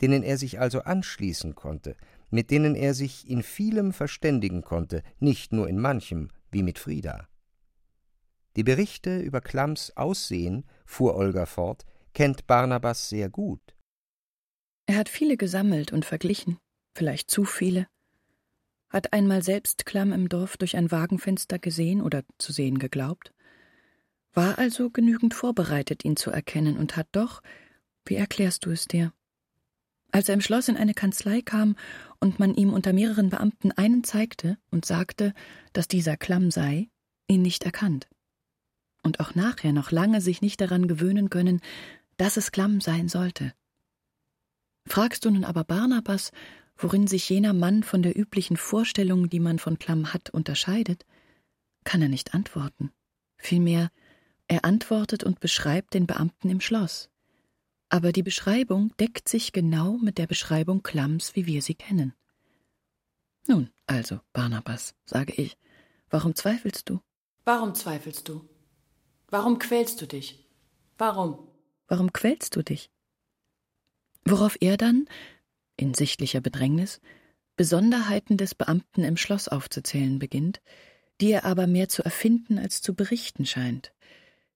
[0.00, 1.96] denen er sich also anschließen konnte,
[2.30, 7.28] mit denen er sich in vielem verständigen konnte, nicht nur in manchem, wie mit Frieda.
[8.56, 13.60] Die Berichte über Klamms Aussehen, fuhr Olga fort, kennt Barnabas sehr gut.
[14.86, 16.58] Er hat viele gesammelt und verglichen,
[16.94, 17.86] vielleicht zu viele,
[18.88, 23.32] hat einmal selbst Klamm im Dorf durch ein Wagenfenster gesehen oder zu sehen geglaubt,
[24.32, 27.42] war also genügend vorbereitet, ihn zu erkennen und hat doch,
[28.04, 29.12] wie erklärst du es dir,
[30.12, 31.76] als er im Schloss in eine Kanzlei kam
[32.20, 35.34] und man ihm unter mehreren Beamten einen zeigte und sagte,
[35.72, 36.88] dass dieser Klamm sei,
[37.28, 38.08] ihn nicht erkannt.
[39.02, 41.60] Und auch nachher noch lange sich nicht daran gewöhnen können,
[42.16, 43.52] dass es Klamm sein sollte.
[44.86, 46.32] Fragst du nun aber Barnabas,
[46.76, 51.04] worin sich jener Mann von der üblichen Vorstellung, die man von Klamm hat, unterscheidet,
[51.84, 52.90] kann er nicht antworten.
[53.36, 53.90] Vielmehr,
[54.48, 57.10] er antwortet und beschreibt den Beamten im Schloss
[57.88, 62.14] aber die Beschreibung deckt sich genau mit der Beschreibung Klamms, wie wir sie kennen.
[63.46, 65.56] Nun, also, Barnabas, sage ich,
[66.10, 67.00] warum zweifelst du?
[67.44, 68.48] Warum zweifelst du?
[69.28, 70.48] Warum quälst du dich?
[70.98, 71.48] Warum?
[71.86, 72.90] Warum quälst du dich?
[74.24, 75.06] Worauf er dann,
[75.76, 77.00] in sichtlicher Bedrängnis,
[77.56, 80.60] Besonderheiten des Beamten im Schloss aufzuzählen beginnt,
[81.20, 83.92] die er aber mehr zu erfinden als zu berichten scheint,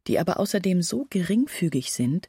[0.06, 2.28] die aber außerdem so geringfügig sind,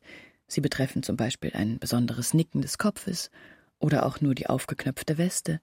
[0.51, 3.31] Sie betreffen zum Beispiel ein besonderes Nicken des Kopfes
[3.79, 5.61] oder auch nur die aufgeknöpfte Weste,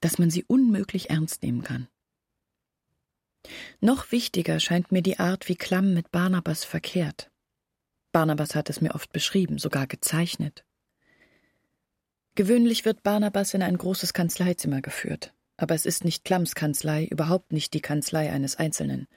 [0.00, 1.88] dass man sie unmöglich ernst nehmen kann.
[3.80, 7.30] Noch wichtiger scheint mir die Art, wie Klamm mit Barnabas verkehrt.
[8.12, 10.66] Barnabas hat es mir oft beschrieben, sogar gezeichnet.
[12.34, 17.52] Gewöhnlich wird Barnabas in ein großes Kanzleizimmer geführt, aber es ist nicht Klamms Kanzlei, überhaupt
[17.52, 19.08] nicht die Kanzlei eines Einzelnen.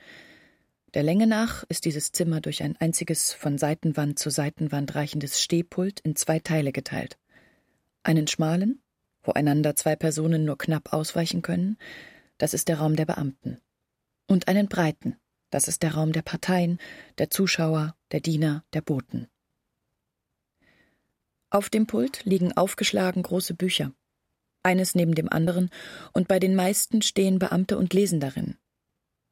[0.94, 6.00] Der Länge nach ist dieses Zimmer durch ein einziges von Seitenwand zu Seitenwand reichendes Stehpult
[6.00, 7.18] in zwei Teile geteilt.
[8.04, 8.82] Einen schmalen,
[9.22, 11.78] wo einander zwei Personen nur knapp ausweichen können,
[12.38, 13.60] das ist der Raum der Beamten.
[14.28, 15.18] Und einen breiten,
[15.50, 16.78] Das ist der Raum der Parteien,
[17.18, 19.28] der Zuschauer, der Diener, der Boten.
[21.50, 23.94] Auf dem Pult liegen aufgeschlagen große Bücher,
[24.64, 25.70] eines neben dem anderen,
[26.12, 28.58] und bei den meisten stehen Beamte und lesen darin.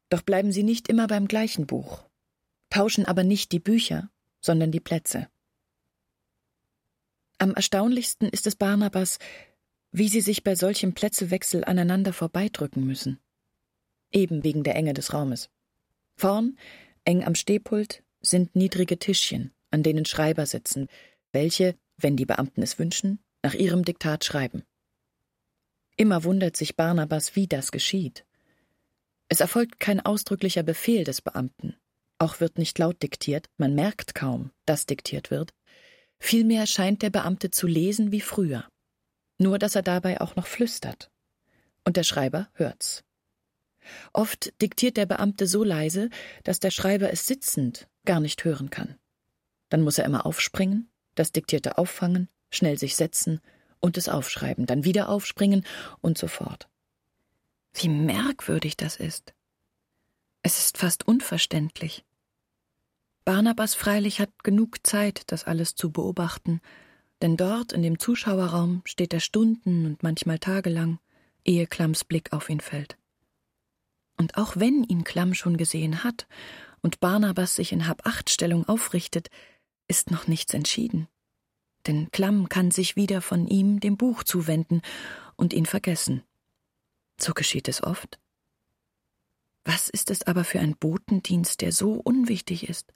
[0.08, 2.04] Doch bleiben sie nicht immer beim gleichen Buch,
[2.70, 5.28] tauschen aber nicht die Bücher, sondern die Plätze.
[7.38, 9.18] Am erstaunlichsten ist es Barnabas,
[9.92, 13.18] wie sie sich bei solchem Plätzewechsel aneinander vorbeidrücken müssen.
[14.12, 15.50] Eben wegen der Enge des Raumes.
[16.16, 16.58] Vorn,
[17.04, 20.88] eng am Stehpult, sind niedrige Tischchen, an denen Schreiber sitzen,
[21.32, 24.64] welche, wenn die Beamten es wünschen, nach ihrem Diktat schreiben.
[25.96, 28.25] Immer wundert sich Barnabas, wie das geschieht.
[29.28, 31.76] Es erfolgt kein ausdrücklicher Befehl des Beamten,
[32.18, 35.52] auch wird nicht laut diktiert, man merkt kaum, dass diktiert wird,
[36.18, 38.68] vielmehr scheint der Beamte zu lesen wie früher,
[39.38, 41.10] nur dass er dabei auch noch flüstert.
[41.84, 43.04] Und der Schreiber hört's.
[44.12, 46.08] Oft diktiert der Beamte so leise,
[46.42, 48.96] dass der Schreiber es sitzend gar nicht hören kann.
[49.68, 53.40] Dann muss er immer aufspringen, das Diktierte auffangen, schnell sich setzen
[53.80, 55.64] und es aufschreiben, dann wieder aufspringen
[56.00, 56.68] und so fort.
[57.78, 59.34] Wie merkwürdig das ist.
[60.42, 62.04] Es ist fast unverständlich.
[63.26, 66.60] Barnabas freilich hat genug Zeit, das alles zu beobachten,
[67.20, 71.00] denn dort in dem Zuschauerraum steht er Stunden und manchmal tagelang,
[71.44, 72.96] ehe Klamms Blick auf ihn fällt.
[74.16, 76.26] Und auch wenn ihn Klamm schon gesehen hat
[76.80, 79.28] und Barnabas sich in Habachtstellung aufrichtet,
[79.86, 81.08] ist noch nichts entschieden.
[81.86, 84.80] Denn Klamm kann sich wieder von ihm dem Buch zuwenden
[85.36, 86.22] und ihn vergessen.
[87.20, 88.18] So geschieht es oft.
[89.64, 92.92] Was ist es aber für ein Botendienst, der so unwichtig ist?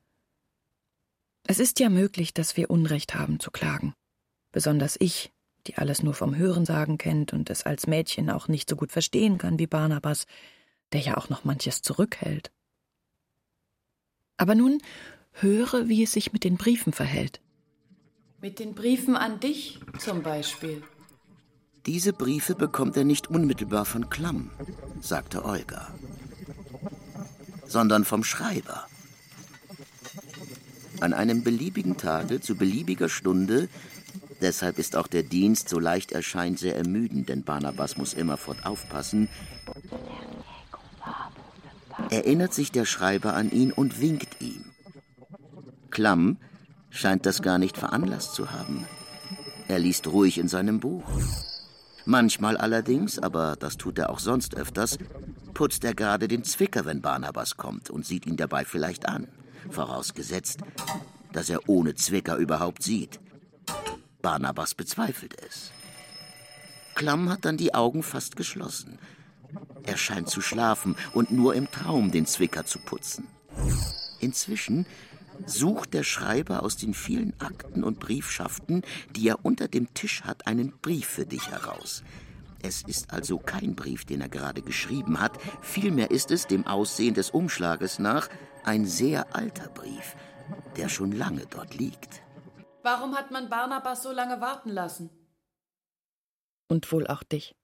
[1.45, 3.95] Es ist ja möglich, dass wir Unrecht haben zu klagen.
[4.53, 5.33] Besonders ich,
[5.67, 9.39] die alles nur vom Hörensagen kennt und es als Mädchen auch nicht so gut verstehen
[9.39, 10.27] kann wie Barnabas,
[10.93, 12.53] der ja auch noch manches zurückhält.
[14.37, 14.81] Aber nun
[15.33, 17.41] höre, wie es sich mit den Briefen verhält.
[18.41, 20.83] Mit den Briefen an dich zum Beispiel.
[21.87, 24.51] Diese Briefe bekommt er nicht unmittelbar von Klamm,
[25.01, 25.89] sagte Olga,
[27.67, 28.87] sondern vom Schreiber.
[31.01, 33.69] An einem beliebigen Tage zu beliebiger Stunde
[34.41, 39.29] Deshalb ist auch der Dienst, so leicht erscheint, sehr ermüdend, denn Barnabas muss immerfort aufpassen.
[42.09, 44.65] Erinnert sich der Schreiber an ihn und winkt ihm.
[45.91, 46.39] Klamm
[46.89, 48.87] scheint das gar nicht veranlasst zu haben.
[49.69, 51.05] Er liest ruhig in seinem Buch.
[52.11, 54.99] Manchmal allerdings, aber das tut er auch sonst öfters,
[55.55, 59.29] putzt er gerade den Zwicker, wenn Barnabas kommt und sieht ihn dabei vielleicht an.
[59.71, 60.59] Vorausgesetzt,
[61.33, 63.21] dass er ohne Zwicker überhaupt sieht.
[64.23, 65.71] Barnabas bezweifelt es.
[66.97, 68.99] Klamm hat dann die Augen fast geschlossen.
[69.85, 73.29] Er scheint zu schlafen und nur im Traum den Zwicker zu putzen.
[74.19, 74.85] Inzwischen
[75.47, 78.83] sucht der Schreiber aus den vielen Akten und Briefschaften,
[79.15, 82.03] die er unter dem Tisch hat, einen Brief für dich heraus.
[82.63, 87.15] Es ist also kein Brief, den er gerade geschrieben hat, vielmehr ist es, dem Aussehen
[87.15, 88.29] des Umschlages nach,
[88.65, 90.17] ein sehr alter Brief,
[90.77, 92.23] der schon lange dort liegt.
[92.83, 95.11] Warum hat man Barnabas so lange warten lassen?
[96.69, 97.55] Und wohl auch dich.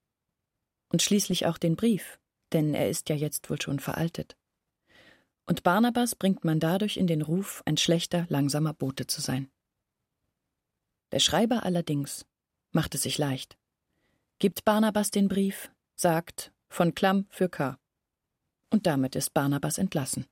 [0.90, 2.18] Und schließlich auch den Brief,
[2.52, 4.36] denn er ist ja jetzt wohl schon veraltet.
[5.46, 9.48] Und Barnabas bringt man dadurch in den Ruf, ein schlechter, langsamer Bote zu sein.
[11.12, 12.26] Der Schreiber allerdings
[12.72, 13.56] macht es sich leicht,
[14.38, 17.78] gibt Barnabas den Brief, sagt von Klamm für K.
[18.70, 20.26] Und damit ist Barnabas entlassen.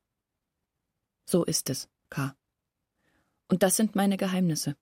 [1.27, 2.37] So ist es, K.
[3.49, 4.77] Und das sind meine Geheimnisse.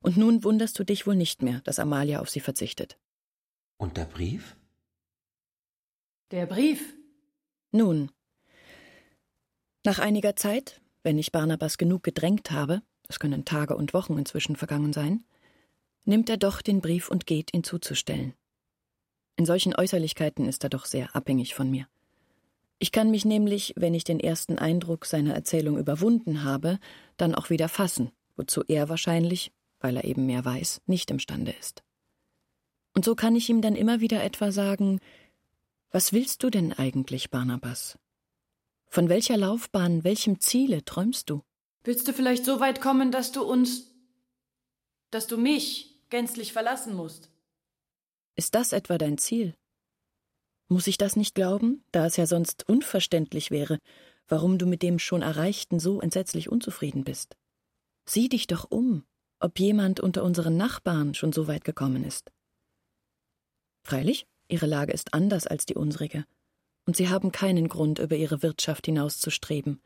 [0.00, 2.98] Und nun wunderst du dich wohl nicht mehr, dass Amalia auf sie verzichtet.
[3.78, 4.56] Und der Brief?
[6.30, 6.94] Der Brief?
[7.70, 8.10] Nun.
[9.86, 14.56] Nach einiger Zeit, wenn ich Barnabas genug gedrängt habe, es können Tage und Wochen inzwischen
[14.56, 15.24] vergangen sein,
[16.06, 18.32] nimmt er doch den Brief und geht, ihn zuzustellen.
[19.36, 21.86] In solchen Äußerlichkeiten ist er doch sehr abhängig von mir.
[22.78, 26.78] Ich kann mich nämlich, wenn ich den ersten Eindruck seiner Erzählung überwunden habe,
[27.18, 31.82] dann auch wieder fassen, wozu er wahrscheinlich, weil er eben mehr weiß, nicht imstande ist.
[32.94, 35.00] Und so kann ich ihm dann immer wieder etwa sagen
[35.90, 37.98] Was willst du denn eigentlich, Barnabas?
[38.94, 41.42] Von welcher Laufbahn, welchem Ziele träumst du?
[41.82, 43.90] Willst du vielleicht so weit kommen, dass du uns
[45.10, 47.28] dass du mich gänzlich verlassen musst?
[48.36, 49.56] Ist das etwa dein Ziel?
[50.68, 53.80] Muss ich das nicht glauben, da es ja sonst unverständlich wäre,
[54.28, 57.36] warum du mit dem schon Erreichten so entsetzlich unzufrieden bist?
[58.08, 59.04] Sieh dich doch um,
[59.40, 62.30] ob jemand unter unseren Nachbarn schon so weit gekommen ist.
[63.82, 66.24] Freilich, ihre Lage ist anders als die unsrige.
[66.86, 69.80] Und sie haben keinen Grund, über ihre Wirtschaft hinauszustreben.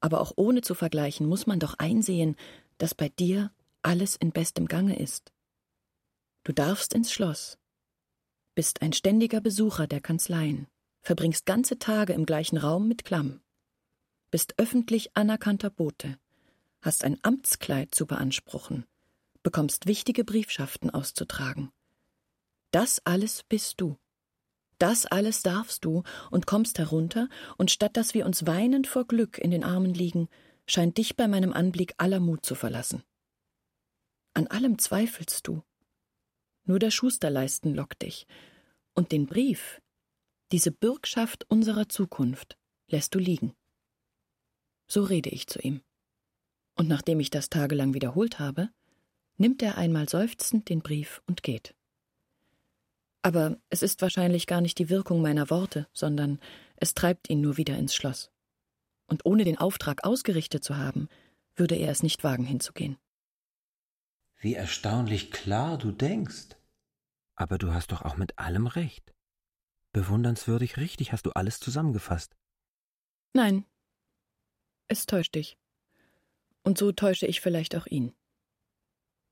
[0.00, 2.36] Aber auch ohne zu vergleichen muss man doch einsehen,
[2.78, 5.32] dass bei dir alles in bestem Gange ist.
[6.44, 7.58] Du darfst ins Schloss,
[8.54, 10.66] bist ein ständiger Besucher der Kanzleien,
[11.02, 13.40] verbringst ganze Tage im gleichen Raum mit Klamm,
[14.30, 16.18] bist öffentlich anerkannter Bote,
[16.80, 18.86] hast ein Amtskleid zu beanspruchen,
[19.42, 21.70] bekommst wichtige Briefschaften auszutragen.
[22.70, 23.96] Das alles bist du.
[24.80, 27.28] Das alles darfst du und kommst herunter,
[27.58, 30.28] und statt dass wir uns weinend vor Glück in den Armen liegen,
[30.66, 33.02] scheint dich bei meinem Anblick aller Mut zu verlassen.
[34.32, 35.62] An allem zweifelst du.
[36.64, 38.26] Nur der Schusterleisten lockt dich.
[38.94, 39.82] Und den Brief,
[40.50, 42.56] diese Bürgschaft unserer Zukunft,
[42.88, 43.52] lässt du liegen.
[44.86, 45.82] So rede ich zu ihm.
[46.74, 48.70] Und nachdem ich das tagelang wiederholt habe,
[49.36, 51.74] nimmt er einmal seufzend den Brief und geht.
[53.22, 56.40] Aber es ist wahrscheinlich gar nicht die Wirkung meiner Worte, sondern
[56.76, 58.30] es treibt ihn nur wieder ins Schloss.
[59.06, 61.08] Und ohne den Auftrag ausgerichtet zu haben,
[61.54, 62.96] würde er es nicht wagen hinzugehen.
[64.38, 66.56] Wie erstaunlich klar du denkst.
[67.34, 69.12] Aber du hast doch auch mit allem recht.
[69.92, 72.36] Bewundernswürdig richtig hast du alles zusammengefasst.
[73.34, 73.64] Nein,
[74.90, 75.56] es täuscht dich.
[76.62, 78.12] Und so täusche ich vielleicht auch ihn.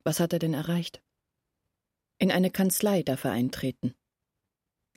[0.04, 1.02] Was hat er denn erreicht?
[2.18, 3.94] In eine Kanzlei darf er eintreten.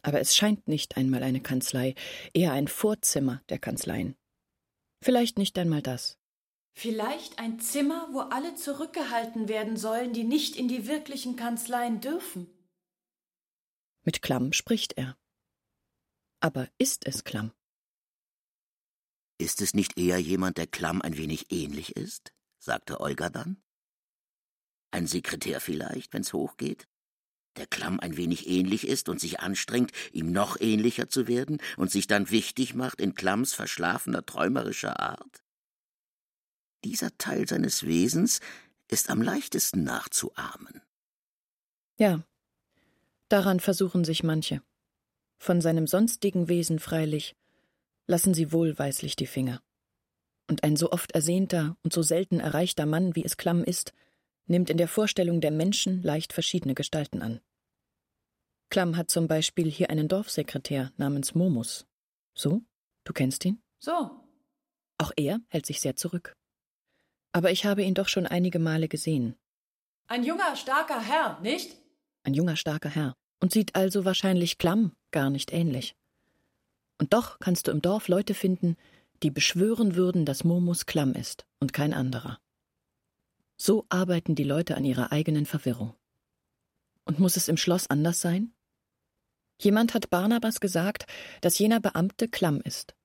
[0.01, 1.93] Aber es scheint nicht einmal eine Kanzlei,
[2.33, 4.15] eher ein Vorzimmer der Kanzleien.
[5.03, 6.17] Vielleicht nicht einmal das.
[6.73, 12.47] Vielleicht ein Zimmer, wo alle zurückgehalten werden sollen, die nicht in die wirklichen Kanzleien dürfen.
[14.03, 15.17] Mit Klamm spricht er.
[16.39, 17.51] Aber ist es Klamm?
[19.37, 22.33] Ist es nicht eher jemand, der Klamm ein wenig ähnlich ist?
[22.57, 23.61] sagte Olga dann.
[24.91, 26.87] Ein Sekretär vielleicht, wenn's hochgeht?
[27.57, 31.91] Der Klamm ein wenig ähnlich ist und sich anstrengt, ihm noch ähnlicher zu werden und
[31.91, 35.43] sich dann wichtig macht in Klamms verschlafener, träumerischer Art?
[36.83, 38.39] Dieser Teil seines Wesens
[38.87, 40.81] ist am leichtesten nachzuahmen.
[41.97, 42.23] Ja,
[43.29, 44.61] daran versuchen sich manche.
[45.37, 47.35] Von seinem sonstigen Wesen freilich
[48.07, 49.61] lassen sie wohlweislich die Finger.
[50.47, 53.93] Und ein so oft ersehnter und so selten erreichter Mann, wie es Klamm ist,
[54.51, 57.41] nimmt in der Vorstellung der Menschen leicht verschiedene Gestalten an.
[58.69, 61.87] Klamm hat zum Beispiel hier einen Dorfsekretär namens Momus.
[62.35, 62.61] So?
[63.03, 63.61] Du kennst ihn?
[63.79, 64.11] So.
[64.97, 66.35] Auch er hält sich sehr zurück
[67.31, 69.35] aber ich habe ihn doch schon einige Male gesehen.
[70.07, 71.77] Ein junger, starker Herr, nicht?
[72.23, 73.15] Ein junger, starker Herr.
[73.39, 75.95] Und sieht also wahrscheinlich Klamm gar nicht ähnlich.
[76.99, 78.75] Und doch kannst du im Dorf Leute finden,
[79.23, 82.39] die beschwören würden, dass Momus Klamm ist und kein anderer.
[83.61, 85.93] So arbeiten die Leute an ihrer eigenen Verwirrung.
[87.05, 88.53] Und muss es im Schloss anders sein?
[89.59, 91.05] Jemand hat Barnabas gesagt,
[91.41, 92.95] dass jener Beamte Klamm ist.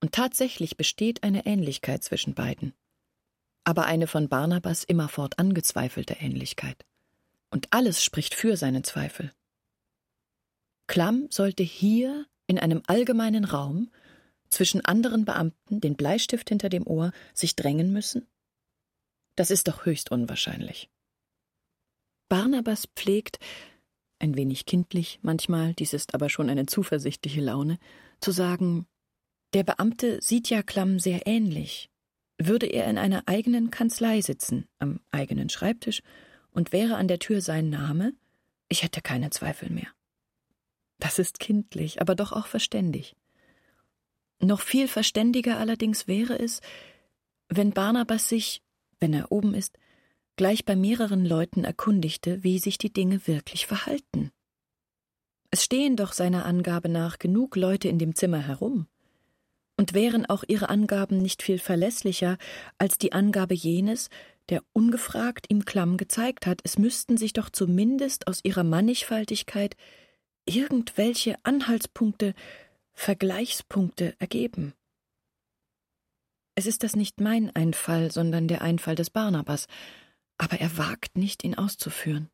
[0.00, 2.74] Und tatsächlich besteht eine Ähnlichkeit zwischen beiden
[3.64, 6.84] aber eine von Barnabas immerfort angezweifelte Ähnlichkeit.
[7.50, 9.32] Und alles spricht für seine Zweifel.
[10.86, 13.90] Klamm sollte hier in einem allgemeinen Raum
[14.50, 18.26] zwischen anderen Beamten, den Bleistift hinter dem Ohr, sich drängen müssen?
[19.36, 20.88] Das ist doch höchst unwahrscheinlich.
[22.28, 23.38] Barnabas pflegt,
[24.18, 27.78] ein wenig kindlich manchmal, dies ist aber schon eine zuversichtliche Laune,
[28.20, 28.86] zu sagen,
[29.52, 31.90] der Beamte sieht ja Klamm sehr ähnlich,
[32.38, 36.02] würde er in einer eigenen Kanzlei sitzen, am eigenen Schreibtisch,
[36.50, 38.14] und wäre an der Tür sein Name,
[38.68, 39.88] ich hätte keine Zweifel mehr.
[40.98, 43.14] Das ist kindlich, aber doch auch verständig.
[44.40, 46.60] Noch viel verständiger allerdings wäre es,
[47.48, 48.62] wenn Barnabas sich,
[49.00, 49.78] wenn er oben ist,
[50.36, 54.30] gleich bei mehreren Leuten erkundigte, wie sich die Dinge wirklich verhalten.
[55.50, 58.86] Es stehen doch seiner Angabe nach genug Leute in dem Zimmer herum
[59.76, 62.38] und wären auch ihre Angaben nicht viel verlässlicher
[62.78, 64.08] als die Angabe jenes,
[64.48, 69.76] der ungefragt ihm Klamm gezeigt hat, es müssten sich doch zumindest aus ihrer Mannigfaltigkeit
[70.44, 72.34] irgendwelche Anhaltspunkte,
[72.92, 74.74] Vergleichspunkte ergeben.
[76.54, 79.66] Es ist das nicht mein Einfall, sondern der Einfall des Barnabas,
[80.38, 82.30] aber er wagt nicht, ihn auszuführen.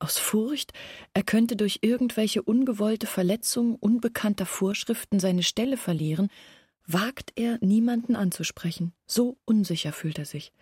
[0.00, 0.72] Aus Furcht,
[1.12, 6.28] er könnte durch irgendwelche ungewollte Verletzung unbekannter Vorschriften seine Stelle verlieren,
[6.86, 8.92] wagt er niemanden anzusprechen.
[9.06, 10.52] So unsicher fühlt er sich.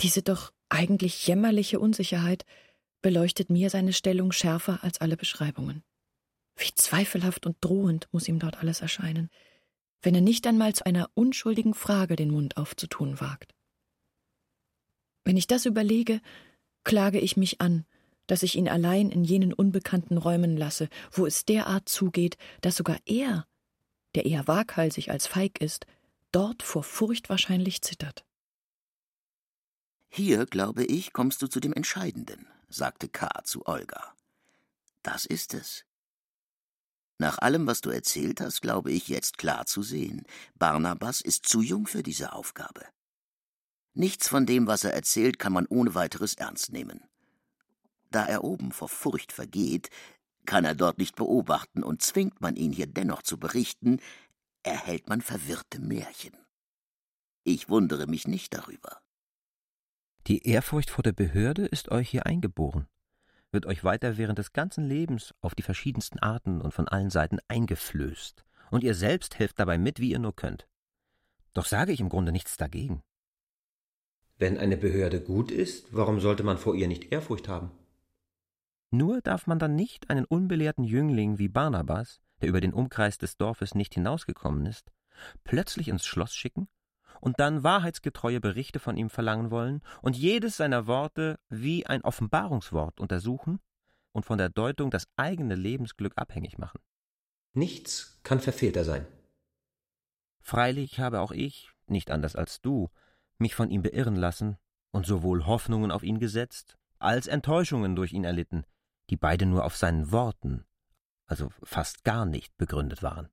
[0.00, 2.44] Diese doch eigentlich jämmerliche Unsicherheit
[3.00, 5.82] beleuchtet mir seine Stellung schärfer als alle Beschreibungen.
[6.56, 9.30] Wie zweifelhaft und drohend muss ihm dort alles erscheinen,
[10.02, 13.54] wenn er nicht einmal zu einer unschuldigen Frage den Mund aufzutun wagt.
[15.24, 16.20] Wenn ich das überlege,
[16.84, 17.86] klage ich mich an,
[18.26, 22.98] dass ich ihn allein in jenen unbekannten Räumen lasse, wo es derart zugeht, dass sogar
[23.04, 23.46] er,
[24.14, 25.86] der eher waghalsig als feig ist,
[26.32, 28.24] dort vor Furcht wahrscheinlich zittert.
[30.08, 33.28] Hier, glaube ich, kommst du zu dem Entscheidenden, sagte K.
[33.44, 34.14] zu Olga.
[35.02, 35.84] Das ist es.
[37.22, 40.24] Nach allem, was du erzählt hast, glaube ich jetzt klar zu sehen,
[40.58, 42.84] Barnabas ist zu jung für diese Aufgabe.
[43.94, 47.04] Nichts von dem, was er erzählt, kann man ohne weiteres ernst nehmen.
[48.10, 49.88] Da er oben vor Furcht vergeht,
[50.46, 54.00] kann er dort nicht beobachten, und zwingt man ihn hier dennoch zu berichten,
[54.64, 56.36] erhält man verwirrte Märchen.
[57.44, 59.00] Ich wundere mich nicht darüber.
[60.26, 62.88] Die Ehrfurcht vor der Behörde ist euch hier eingeboren
[63.52, 67.38] wird euch weiter während des ganzen Lebens auf die verschiedensten Arten und von allen Seiten
[67.48, 70.66] eingeflößt, und ihr selbst helft dabei mit, wie ihr nur könnt.
[71.52, 73.02] Doch sage ich im Grunde nichts dagegen.
[74.38, 77.70] Wenn eine Behörde gut ist, warum sollte man vor ihr nicht Ehrfurcht haben?
[78.90, 83.36] Nur darf man dann nicht einen unbelehrten Jüngling wie Barnabas, der über den Umkreis des
[83.36, 84.90] Dorfes nicht hinausgekommen ist,
[85.44, 86.68] plötzlich ins Schloss schicken
[87.22, 92.98] und dann wahrheitsgetreue Berichte von ihm verlangen wollen und jedes seiner Worte wie ein Offenbarungswort
[92.98, 93.60] untersuchen
[94.10, 96.80] und von der Deutung das eigene Lebensglück abhängig machen.
[97.54, 99.06] Nichts kann verfehlter sein.
[100.40, 102.90] Freilich habe auch ich, nicht anders als du,
[103.38, 104.58] mich von ihm beirren lassen
[104.90, 108.64] und sowohl Hoffnungen auf ihn gesetzt, als Enttäuschungen durch ihn erlitten,
[109.10, 110.64] die beide nur auf seinen Worten,
[111.26, 113.28] also fast gar nicht begründet waren.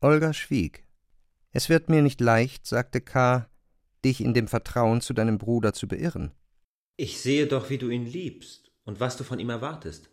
[0.00, 0.87] Olga schwieg.
[1.52, 3.48] Es wird mir nicht leicht, sagte K.,
[4.04, 6.32] dich in dem Vertrauen zu deinem Bruder zu beirren.
[6.96, 10.10] Ich sehe doch, wie du ihn liebst und was du von ihm erwartest.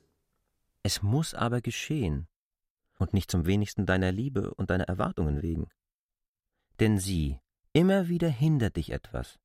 [0.83, 2.27] Es muss aber geschehen,
[2.99, 5.67] und nicht zum wenigsten deiner Liebe und deiner Erwartungen wegen.
[6.79, 7.39] Denn sieh,
[7.73, 9.39] immer wieder hindert dich etwas.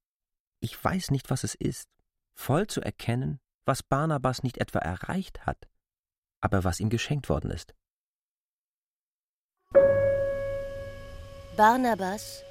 [0.61, 1.88] Ich weiß nicht, was es ist,
[2.34, 5.68] voll zu erkennen, was Barnabas nicht etwa erreicht hat,
[6.41, 7.74] aber was ihm geschenkt worden ist.
[11.61, 12.43] Barnabas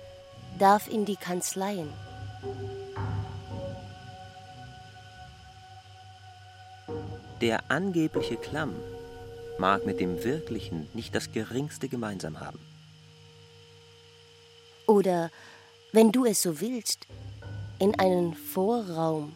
[0.60, 1.92] darf in die Kanzleien.
[7.42, 8.76] Der angebliche Klamm
[9.58, 12.60] mag mit dem Wirklichen nicht das geringste gemeinsam haben.
[14.86, 15.32] Oder,
[15.92, 17.08] wenn du es so willst,
[17.80, 19.36] in einen Vorraum.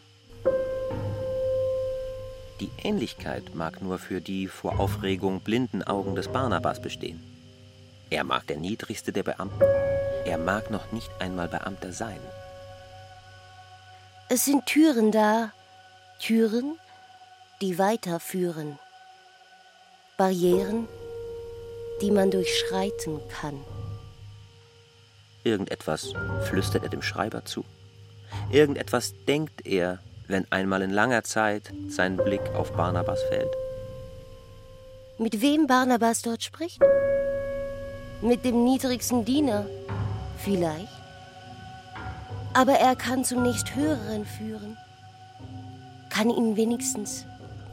[2.59, 7.32] Die Ähnlichkeit mag nur für die vor Aufregung blinden Augen des Barnabas bestehen.
[8.13, 9.63] Er mag der niedrigste der Beamten.
[10.25, 12.19] Er mag noch nicht einmal Beamter sein.
[14.29, 15.51] Es sind Türen da,
[16.19, 16.77] Türen,
[17.59, 18.77] die weiterführen.
[20.15, 20.87] Barrieren,
[22.01, 23.59] die man durchschreiten kann.
[25.43, 27.65] Irgendetwas flüstert er dem Schreiber zu.
[28.51, 29.97] Irgendetwas denkt er,
[30.27, 33.55] wenn einmal in langer Zeit sein Blick auf Barnabas fällt.
[35.17, 36.79] Mit wem Barnabas dort spricht?
[38.23, 39.65] Mit dem niedrigsten Diener,
[40.37, 40.87] vielleicht.
[42.53, 44.77] Aber er kann zum nächsthöheren führen,
[46.09, 47.25] kann ihn wenigstens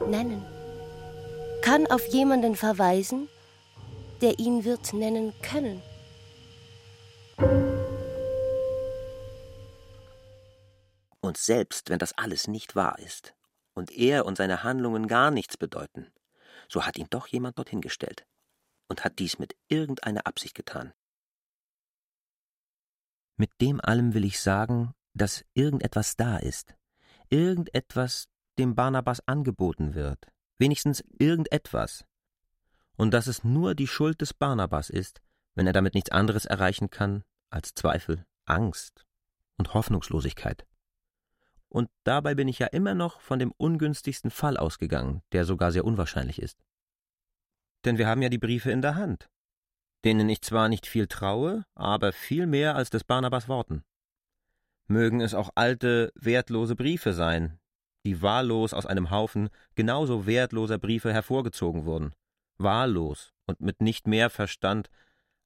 [0.05, 0.45] nennen,
[1.61, 3.29] kann auf jemanden verweisen,
[4.19, 5.81] der ihn wird nennen können.
[11.21, 13.33] Und selbst wenn das alles nicht wahr ist
[13.73, 16.11] und er und seine Handlungen gar nichts bedeuten,
[16.67, 18.25] so hat ihn doch jemand dorthin gestellt,
[18.91, 20.91] und hat dies mit irgendeiner Absicht getan.
[23.37, 26.75] Mit dem allem will ich sagen, dass irgendetwas da ist,
[27.29, 28.27] irgendetwas
[28.59, 30.27] dem Barnabas angeboten wird,
[30.57, 32.03] wenigstens irgendetwas,
[32.97, 35.21] und dass es nur die Schuld des Barnabas ist,
[35.55, 39.05] wenn er damit nichts anderes erreichen kann als Zweifel, Angst
[39.57, 40.67] und Hoffnungslosigkeit.
[41.69, 45.85] Und dabei bin ich ja immer noch von dem ungünstigsten Fall ausgegangen, der sogar sehr
[45.85, 46.61] unwahrscheinlich ist
[47.85, 49.29] denn wir haben ja die Briefe in der Hand,
[50.03, 53.83] denen ich zwar nicht viel traue, aber viel mehr als des Barnabas Worten.
[54.87, 57.59] Mögen es auch alte, wertlose Briefe sein,
[58.05, 62.13] die wahllos aus einem Haufen genauso wertloser Briefe hervorgezogen wurden,
[62.57, 64.89] wahllos und mit nicht mehr Verstand,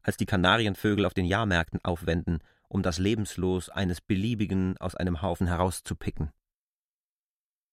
[0.01, 5.47] als die Kanarienvögel auf den Jahrmärkten aufwenden, um das Lebenslos eines beliebigen aus einem Haufen
[5.47, 6.31] herauszupicken.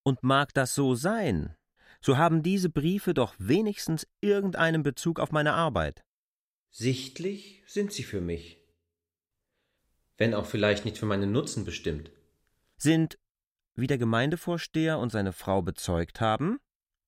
[0.03, 1.55] Und mag das so sein,
[2.03, 6.03] so haben diese Briefe doch wenigstens irgendeinen Bezug auf meine Arbeit.
[6.69, 8.59] Sichtlich sind sie für mich.
[10.17, 12.11] Wenn auch vielleicht nicht für meinen Nutzen bestimmt.
[12.77, 13.17] Sind,
[13.75, 16.59] wie der Gemeindevorsteher und seine Frau bezeugt haben,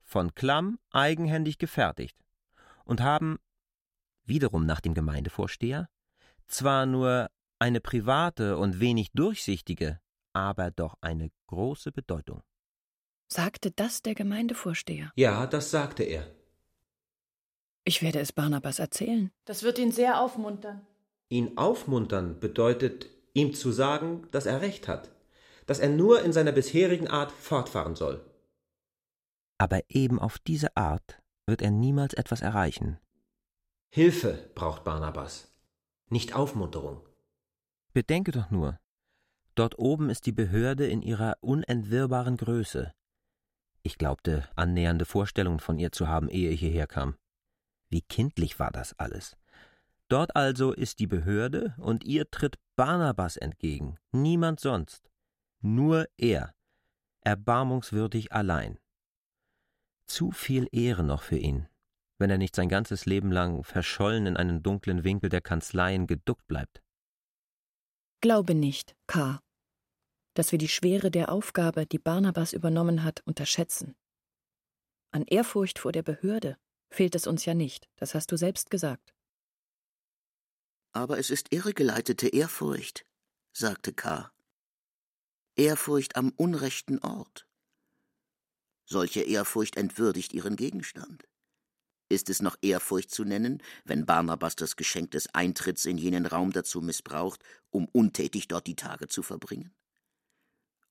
[0.02, 2.18] von Klamm eigenhändig gefertigt
[2.86, 3.38] und haben,
[4.24, 5.90] wiederum nach dem Gemeindevorsteher,
[6.48, 7.30] zwar nur
[7.60, 10.00] eine private und wenig durchsichtige,
[10.32, 12.44] aber doch eine große Bedeutung.
[13.28, 15.12] Sagte das der Gemeindevorsteher?
[15.16, 16.26] Ja, das sagte er.
[17.84, 19.32] Ich werde es Barnabas erzählen.
[19.46, 20.86] Das wird ihn sehr aufmuntern.
[21.30, 25.12] Ihn aufmuntern bedeutet, ihm zu sagen, dass er recht hat,
[25.66, 28.24] dass er nur in seiner bisherigen Art fortfahren soll.
[29.58, 33.00] Aber eben auf diese Art wird er niemals etwas erreichen.
[33.92, 35.54] Hilfe braucht Barnabas,
[36.10, 37.02] nicht Aufmunterung.
[37.94, 38.78] Bedenke doch nur,
[39.56, 42.94] dort oben ist die Behörde in ihrer unentwirrbaren Größe.
[43.86, 47.16] Ich glaubte, annähernde Vorstellungen von ihr zu haben, ehe ich hierher kam.
[47.88, 49.38] Wie kindlich war das alles.
[50.08, 55.12] Dort also ist die Behörde, und ihr tritt Barnabas entgegen, niemand sonst.
[55.62, 56.56] Nur er,
[57.22, 58.80] erbarmungswürdig allein.
[60.08, 61.68] Zu viel Ehre noch für ihn,
[62.18, 66.48] wenn er nicht sein ganzes Leben lang verschollen in einen dunklen Winkel der Kanzleien geduckt
[66.48, 66.82] bleibt.
[68.20, 69.42] Glaube nicht, K.,
[70.36, 73.96] dass wir die Schwere der Aufgabe, die Barnabas übernommen hat, unterschätzen.
[75.12, 76.58] An Ehrfurcht vor der Behörde
[76.90, 79.16] fehlt es uns ja nicht, das hast du selbst gesagt.
[80.92, 83.06] Aber es ist irregeleitete Ehrfurcht,
[83.54, 84.32] sagte K.
[85.56, 87.48] Ehrfurcht am unrechten Ort.
[88.86, 91.28] Solche Ehrfurcht entwürdigt ihren Gegenstand.
[92.08, 96.52] Ist es noch Ehrfurcht zu nennen, wenn Barnabas das Geschenk des Eintritts in jenen Raum
[96.52, 99.74] dazu missbraucht, um untätig dort die Tage zu verbringen?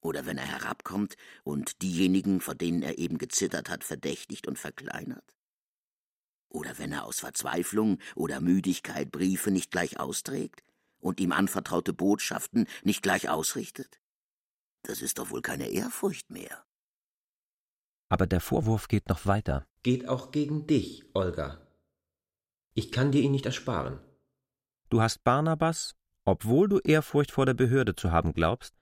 [0.05, 5.34] Oder wenn er herabkommt und diejenigen, vor denen er eben gezittert hat, verdächtigt und verkleinert?
[6.50, 10.62] Oder wenn er aus Verzweiflung oder Müdigkeit Briefe nicht gleich austrägt
[10.98, 13.98] und ihm anvertraute Botschaften nicht gleich ausrichtet?
[14.82, 16.66] Das ist doch wohl keine Ehrfurcht mehr.
[18.11, 19.66] Aber der Vorwurf geht noch weiter.
[19.82, 21.66] Geht auch gegen dich, Olga.
[22.74, 24.00] Ich kann dir ihn nicht ersparen.
[24.90, 25.96] Du hast Barnabas,
[26.26, 28.74] obwohl du Ehrfurcht vor der Behörde zu haben glaubst,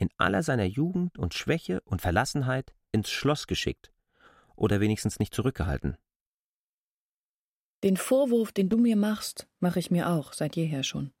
[0.00, 3.92] in aller seiner Jugend und Schwäche und Verlassenheit ins Schloss geschickt
[4.56, 5.96] oder wenigstens nicht zurückgehalten.
[7.82, 11.12] Den Vorwurf, den du mir machst, mache ich mir auch seit jeher schon.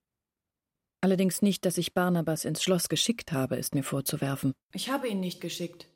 [1.02, 4.52] Allerdings nicht, dass ich Barnabas ins Schloss geschickt habe, ist mir vorzuwerfen.
[4.72, 5.88] Ich habe ihn nicht geschickt.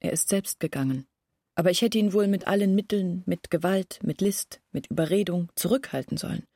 [0.00, 1.06] Er ist selbst gegangen.
[1.54, 6.16] Aber ich hätte ihn wohl mit allen Mitteln, mit Gewalt, mit List, mit Überredung zurückhalten
[6.16, 6.46] sollen.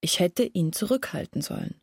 [0.00, 1.80] Ich hätte ihn zurückhalten sollen.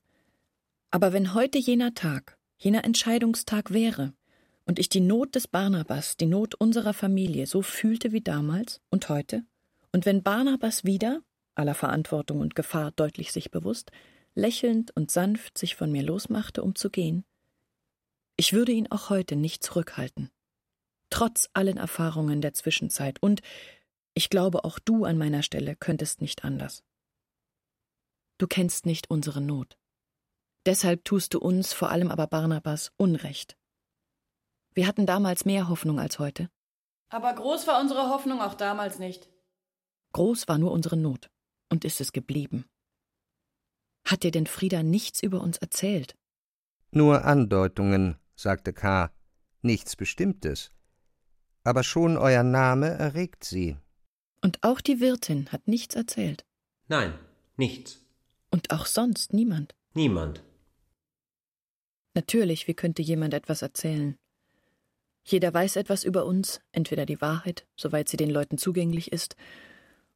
[0.91, 4.13] Aber wenn heute jener Tag, jener Entscheidungstag wäre,
[4.65, 9.09] und ich die Not des Barnabas, die Not unserer Familie so fühlte wie damals und
[9.09, 9.43] heute,
[9.91, 11.23] und wenn Barnabas wieder,
[11.55, 13.91] aller Verantwortung und Gefahr deutlich sich bewusst,
[14.35, 17.25] lächelnd und sanft sich von mir losmachte, um zu gehen,
[18.37, 20.29] ich würde ihn auch heute nicht zurückhalten.
[21.09, 23.41] Trotz allen Erfahrungen der Zwischenzeit und
[24.13, 26.83] ich glaube, auch du an meiner Stelle könntest nicht anders.
[28.37, 29.77] Du kennst nicht unsere Not.
[30.65, 33.57] Deshalb tust du uns, vor allem aber Barnabas, Unrecht.
[34.73, 36.49] Wir hatten damals mehr Hoffnung als heute.
[37.09, 39.29] Aber groß war unsere Hoffnung auch damals nicht.
[40.13, 41.29] Groß war nur unsere Not
[41.69, 42.65] und ist es geblieben.
[44.05, 46.15] Hat dir denn Frieda nichts über uns erzählt?
[46.91, 49.11] Nur Andeutungen, sagte K.,
[49.61, 50.71] nichts Bestimmtes.
[51.63, 53.77] Aber schon euer Name erregt sie.
[54.41, 56.45] Und auch die Wirtin hat nichts erzählt.
[56.87, 57.13] Nein,
[57.57, 57.99] nichts.
[58.49, 59.75] Und auch sonst niemand.
[59.93, 60.43] Niemand.
[62.13, 64.17] Natürlich, wie könnte jemand etwas erzählen?
[65.23, 69.35] Jeder weiß etwas über uns, entweder die Wahrheit, soweit sie den Leuten zugänglich ist,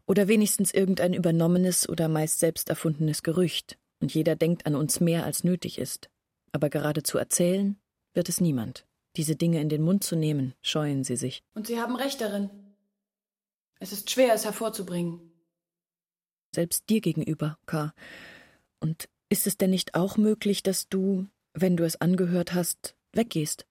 [0.07, 5.25] oder wenigstens irgendein übernommenes oder meist selbst erfundenes Gerücht, und jeder denkt an uns mehr
[5.25, 6.09] als nötig ist.
[6.51, 7.77] Aber gerade zu erzählen
[8.13, 8.85] wird es niemand.
[9.15, 11.43] Diese Dinge in den Mund zu nehmen, scheuen sie sich.
[11.53, 12.49] Und Sie haben recht darin.
[13.79, 15.19] Es ist schwer, es hervorzubringen.
[16.53, 17.93] Selbst dir gegenüber, K.
[18.79, 23.65] Und ist es denn nicht auch möglich, dass du, wenn du es angehört hast, weggehst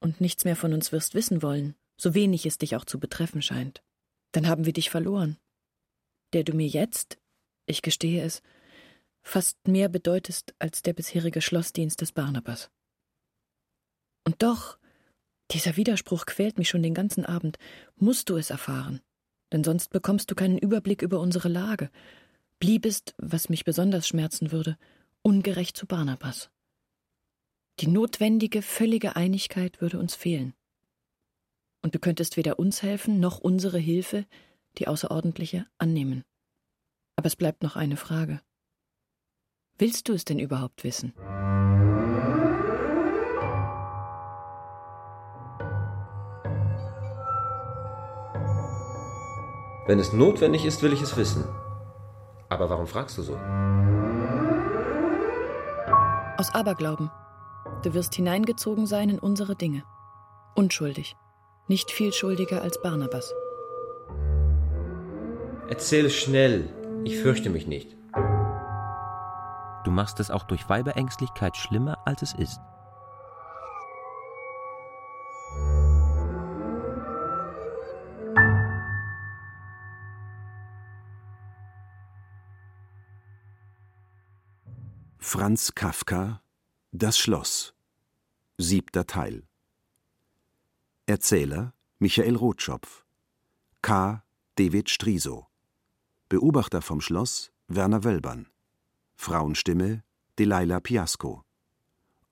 [0.00, 3.42] und nichts mehr von uns wirst wissen wollen, so wenig es dich auch zu betreffen
[3.42, 3.82] scheint?
[4.32, 5.38] Dann haben wir dich verloren
[6.32, 7.18] der du mir jetzt,
[7.66, 8.42] ich gestehe es,
[9.22, 12.70] fast mehr bedeutest als der bisherige Schlossdienst des Barnabas.
[14.24, 14.78] Und doch,
[15.50, 17.58] dieser Widerspruch quält mich schon den ganzen Abend,
[17.96, 19.00] musst du es erfahren,
[19.52, 21.90] denn sonst bekommst du keinen Überblick über unsere Lage,
[22.58, 24.76] bliebest, was mich besonders schmerzen würde,
[25.22, 26.50] ungerecht zu Barnabas.
[27.80, 30.52] Die notwendige, völlige Einigkeit würde uns fehlen.
[31.80, 34.26] Und du könntest weder uns helfen noch unsere Hilfe,
[34.78, 36.24] die außerordentliche, annehmen.
[37.14, 38.40] Aber es bleibt noch eine Frage.
[39.78, 41.14] Willst du es denn überhaupt wissen?
[49.86, 51.44] Wenn es notwendig ist, will ich es wissen.
[52.48, 53.36] Aber warum fragst du so?
[56.36, 57.08] Aus Aberglauben.
[57.82, 59.84] Du wirst hineingezogen sein in unsere Dinge.
[60.54, 61.16] Unschuldig.
[61.68, 63.34] nicht viel schuldiger als Barnabas.
[65.68, 66.68] Erzähl schnell,
[67.04, 67.94] ich fürchte mich nicht.
[69.84, 72.58] Du machst es auch durch Weiberängstlichkeit schlimmer, als es ist.
[85.18, 86.40] Franz Kafka
[86.92, 87.74] Das Schloss.
[88.56, 89.46] Siebter Teil.
[91.04, 93.04] Erzähler Michael Rotschopf.
[93.82, 94.24] K.
[94.54, 95.48] David Striso.
[96.30, 98.48] Beobachter vom Schloss Werner Wölbern
[99.16, 100.02] Frauenstimme
[100.38, 101.44] Delilah Piasco.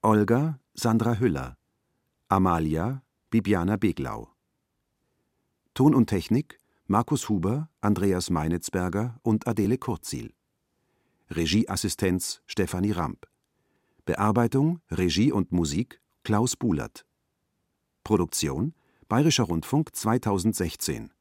[0.01, 1.59] Olga Sandra Hüller.
[2.29, 4.33] Amalia Bibiana Beglau.
[5.75, 10.33] Ton und Technik Markus Huber, Andreas Meinitzberger und Adele Kurzil.
[11.29, 13.27] Regieassistenz Stefanie Ramp.
[14.07, 17.05] Bearbeitung, Regie und Musik Klaus Bulert.
[18.05, 18.73] Produktion
[19.09, 21.13] Bayerischer Rundfunk 2016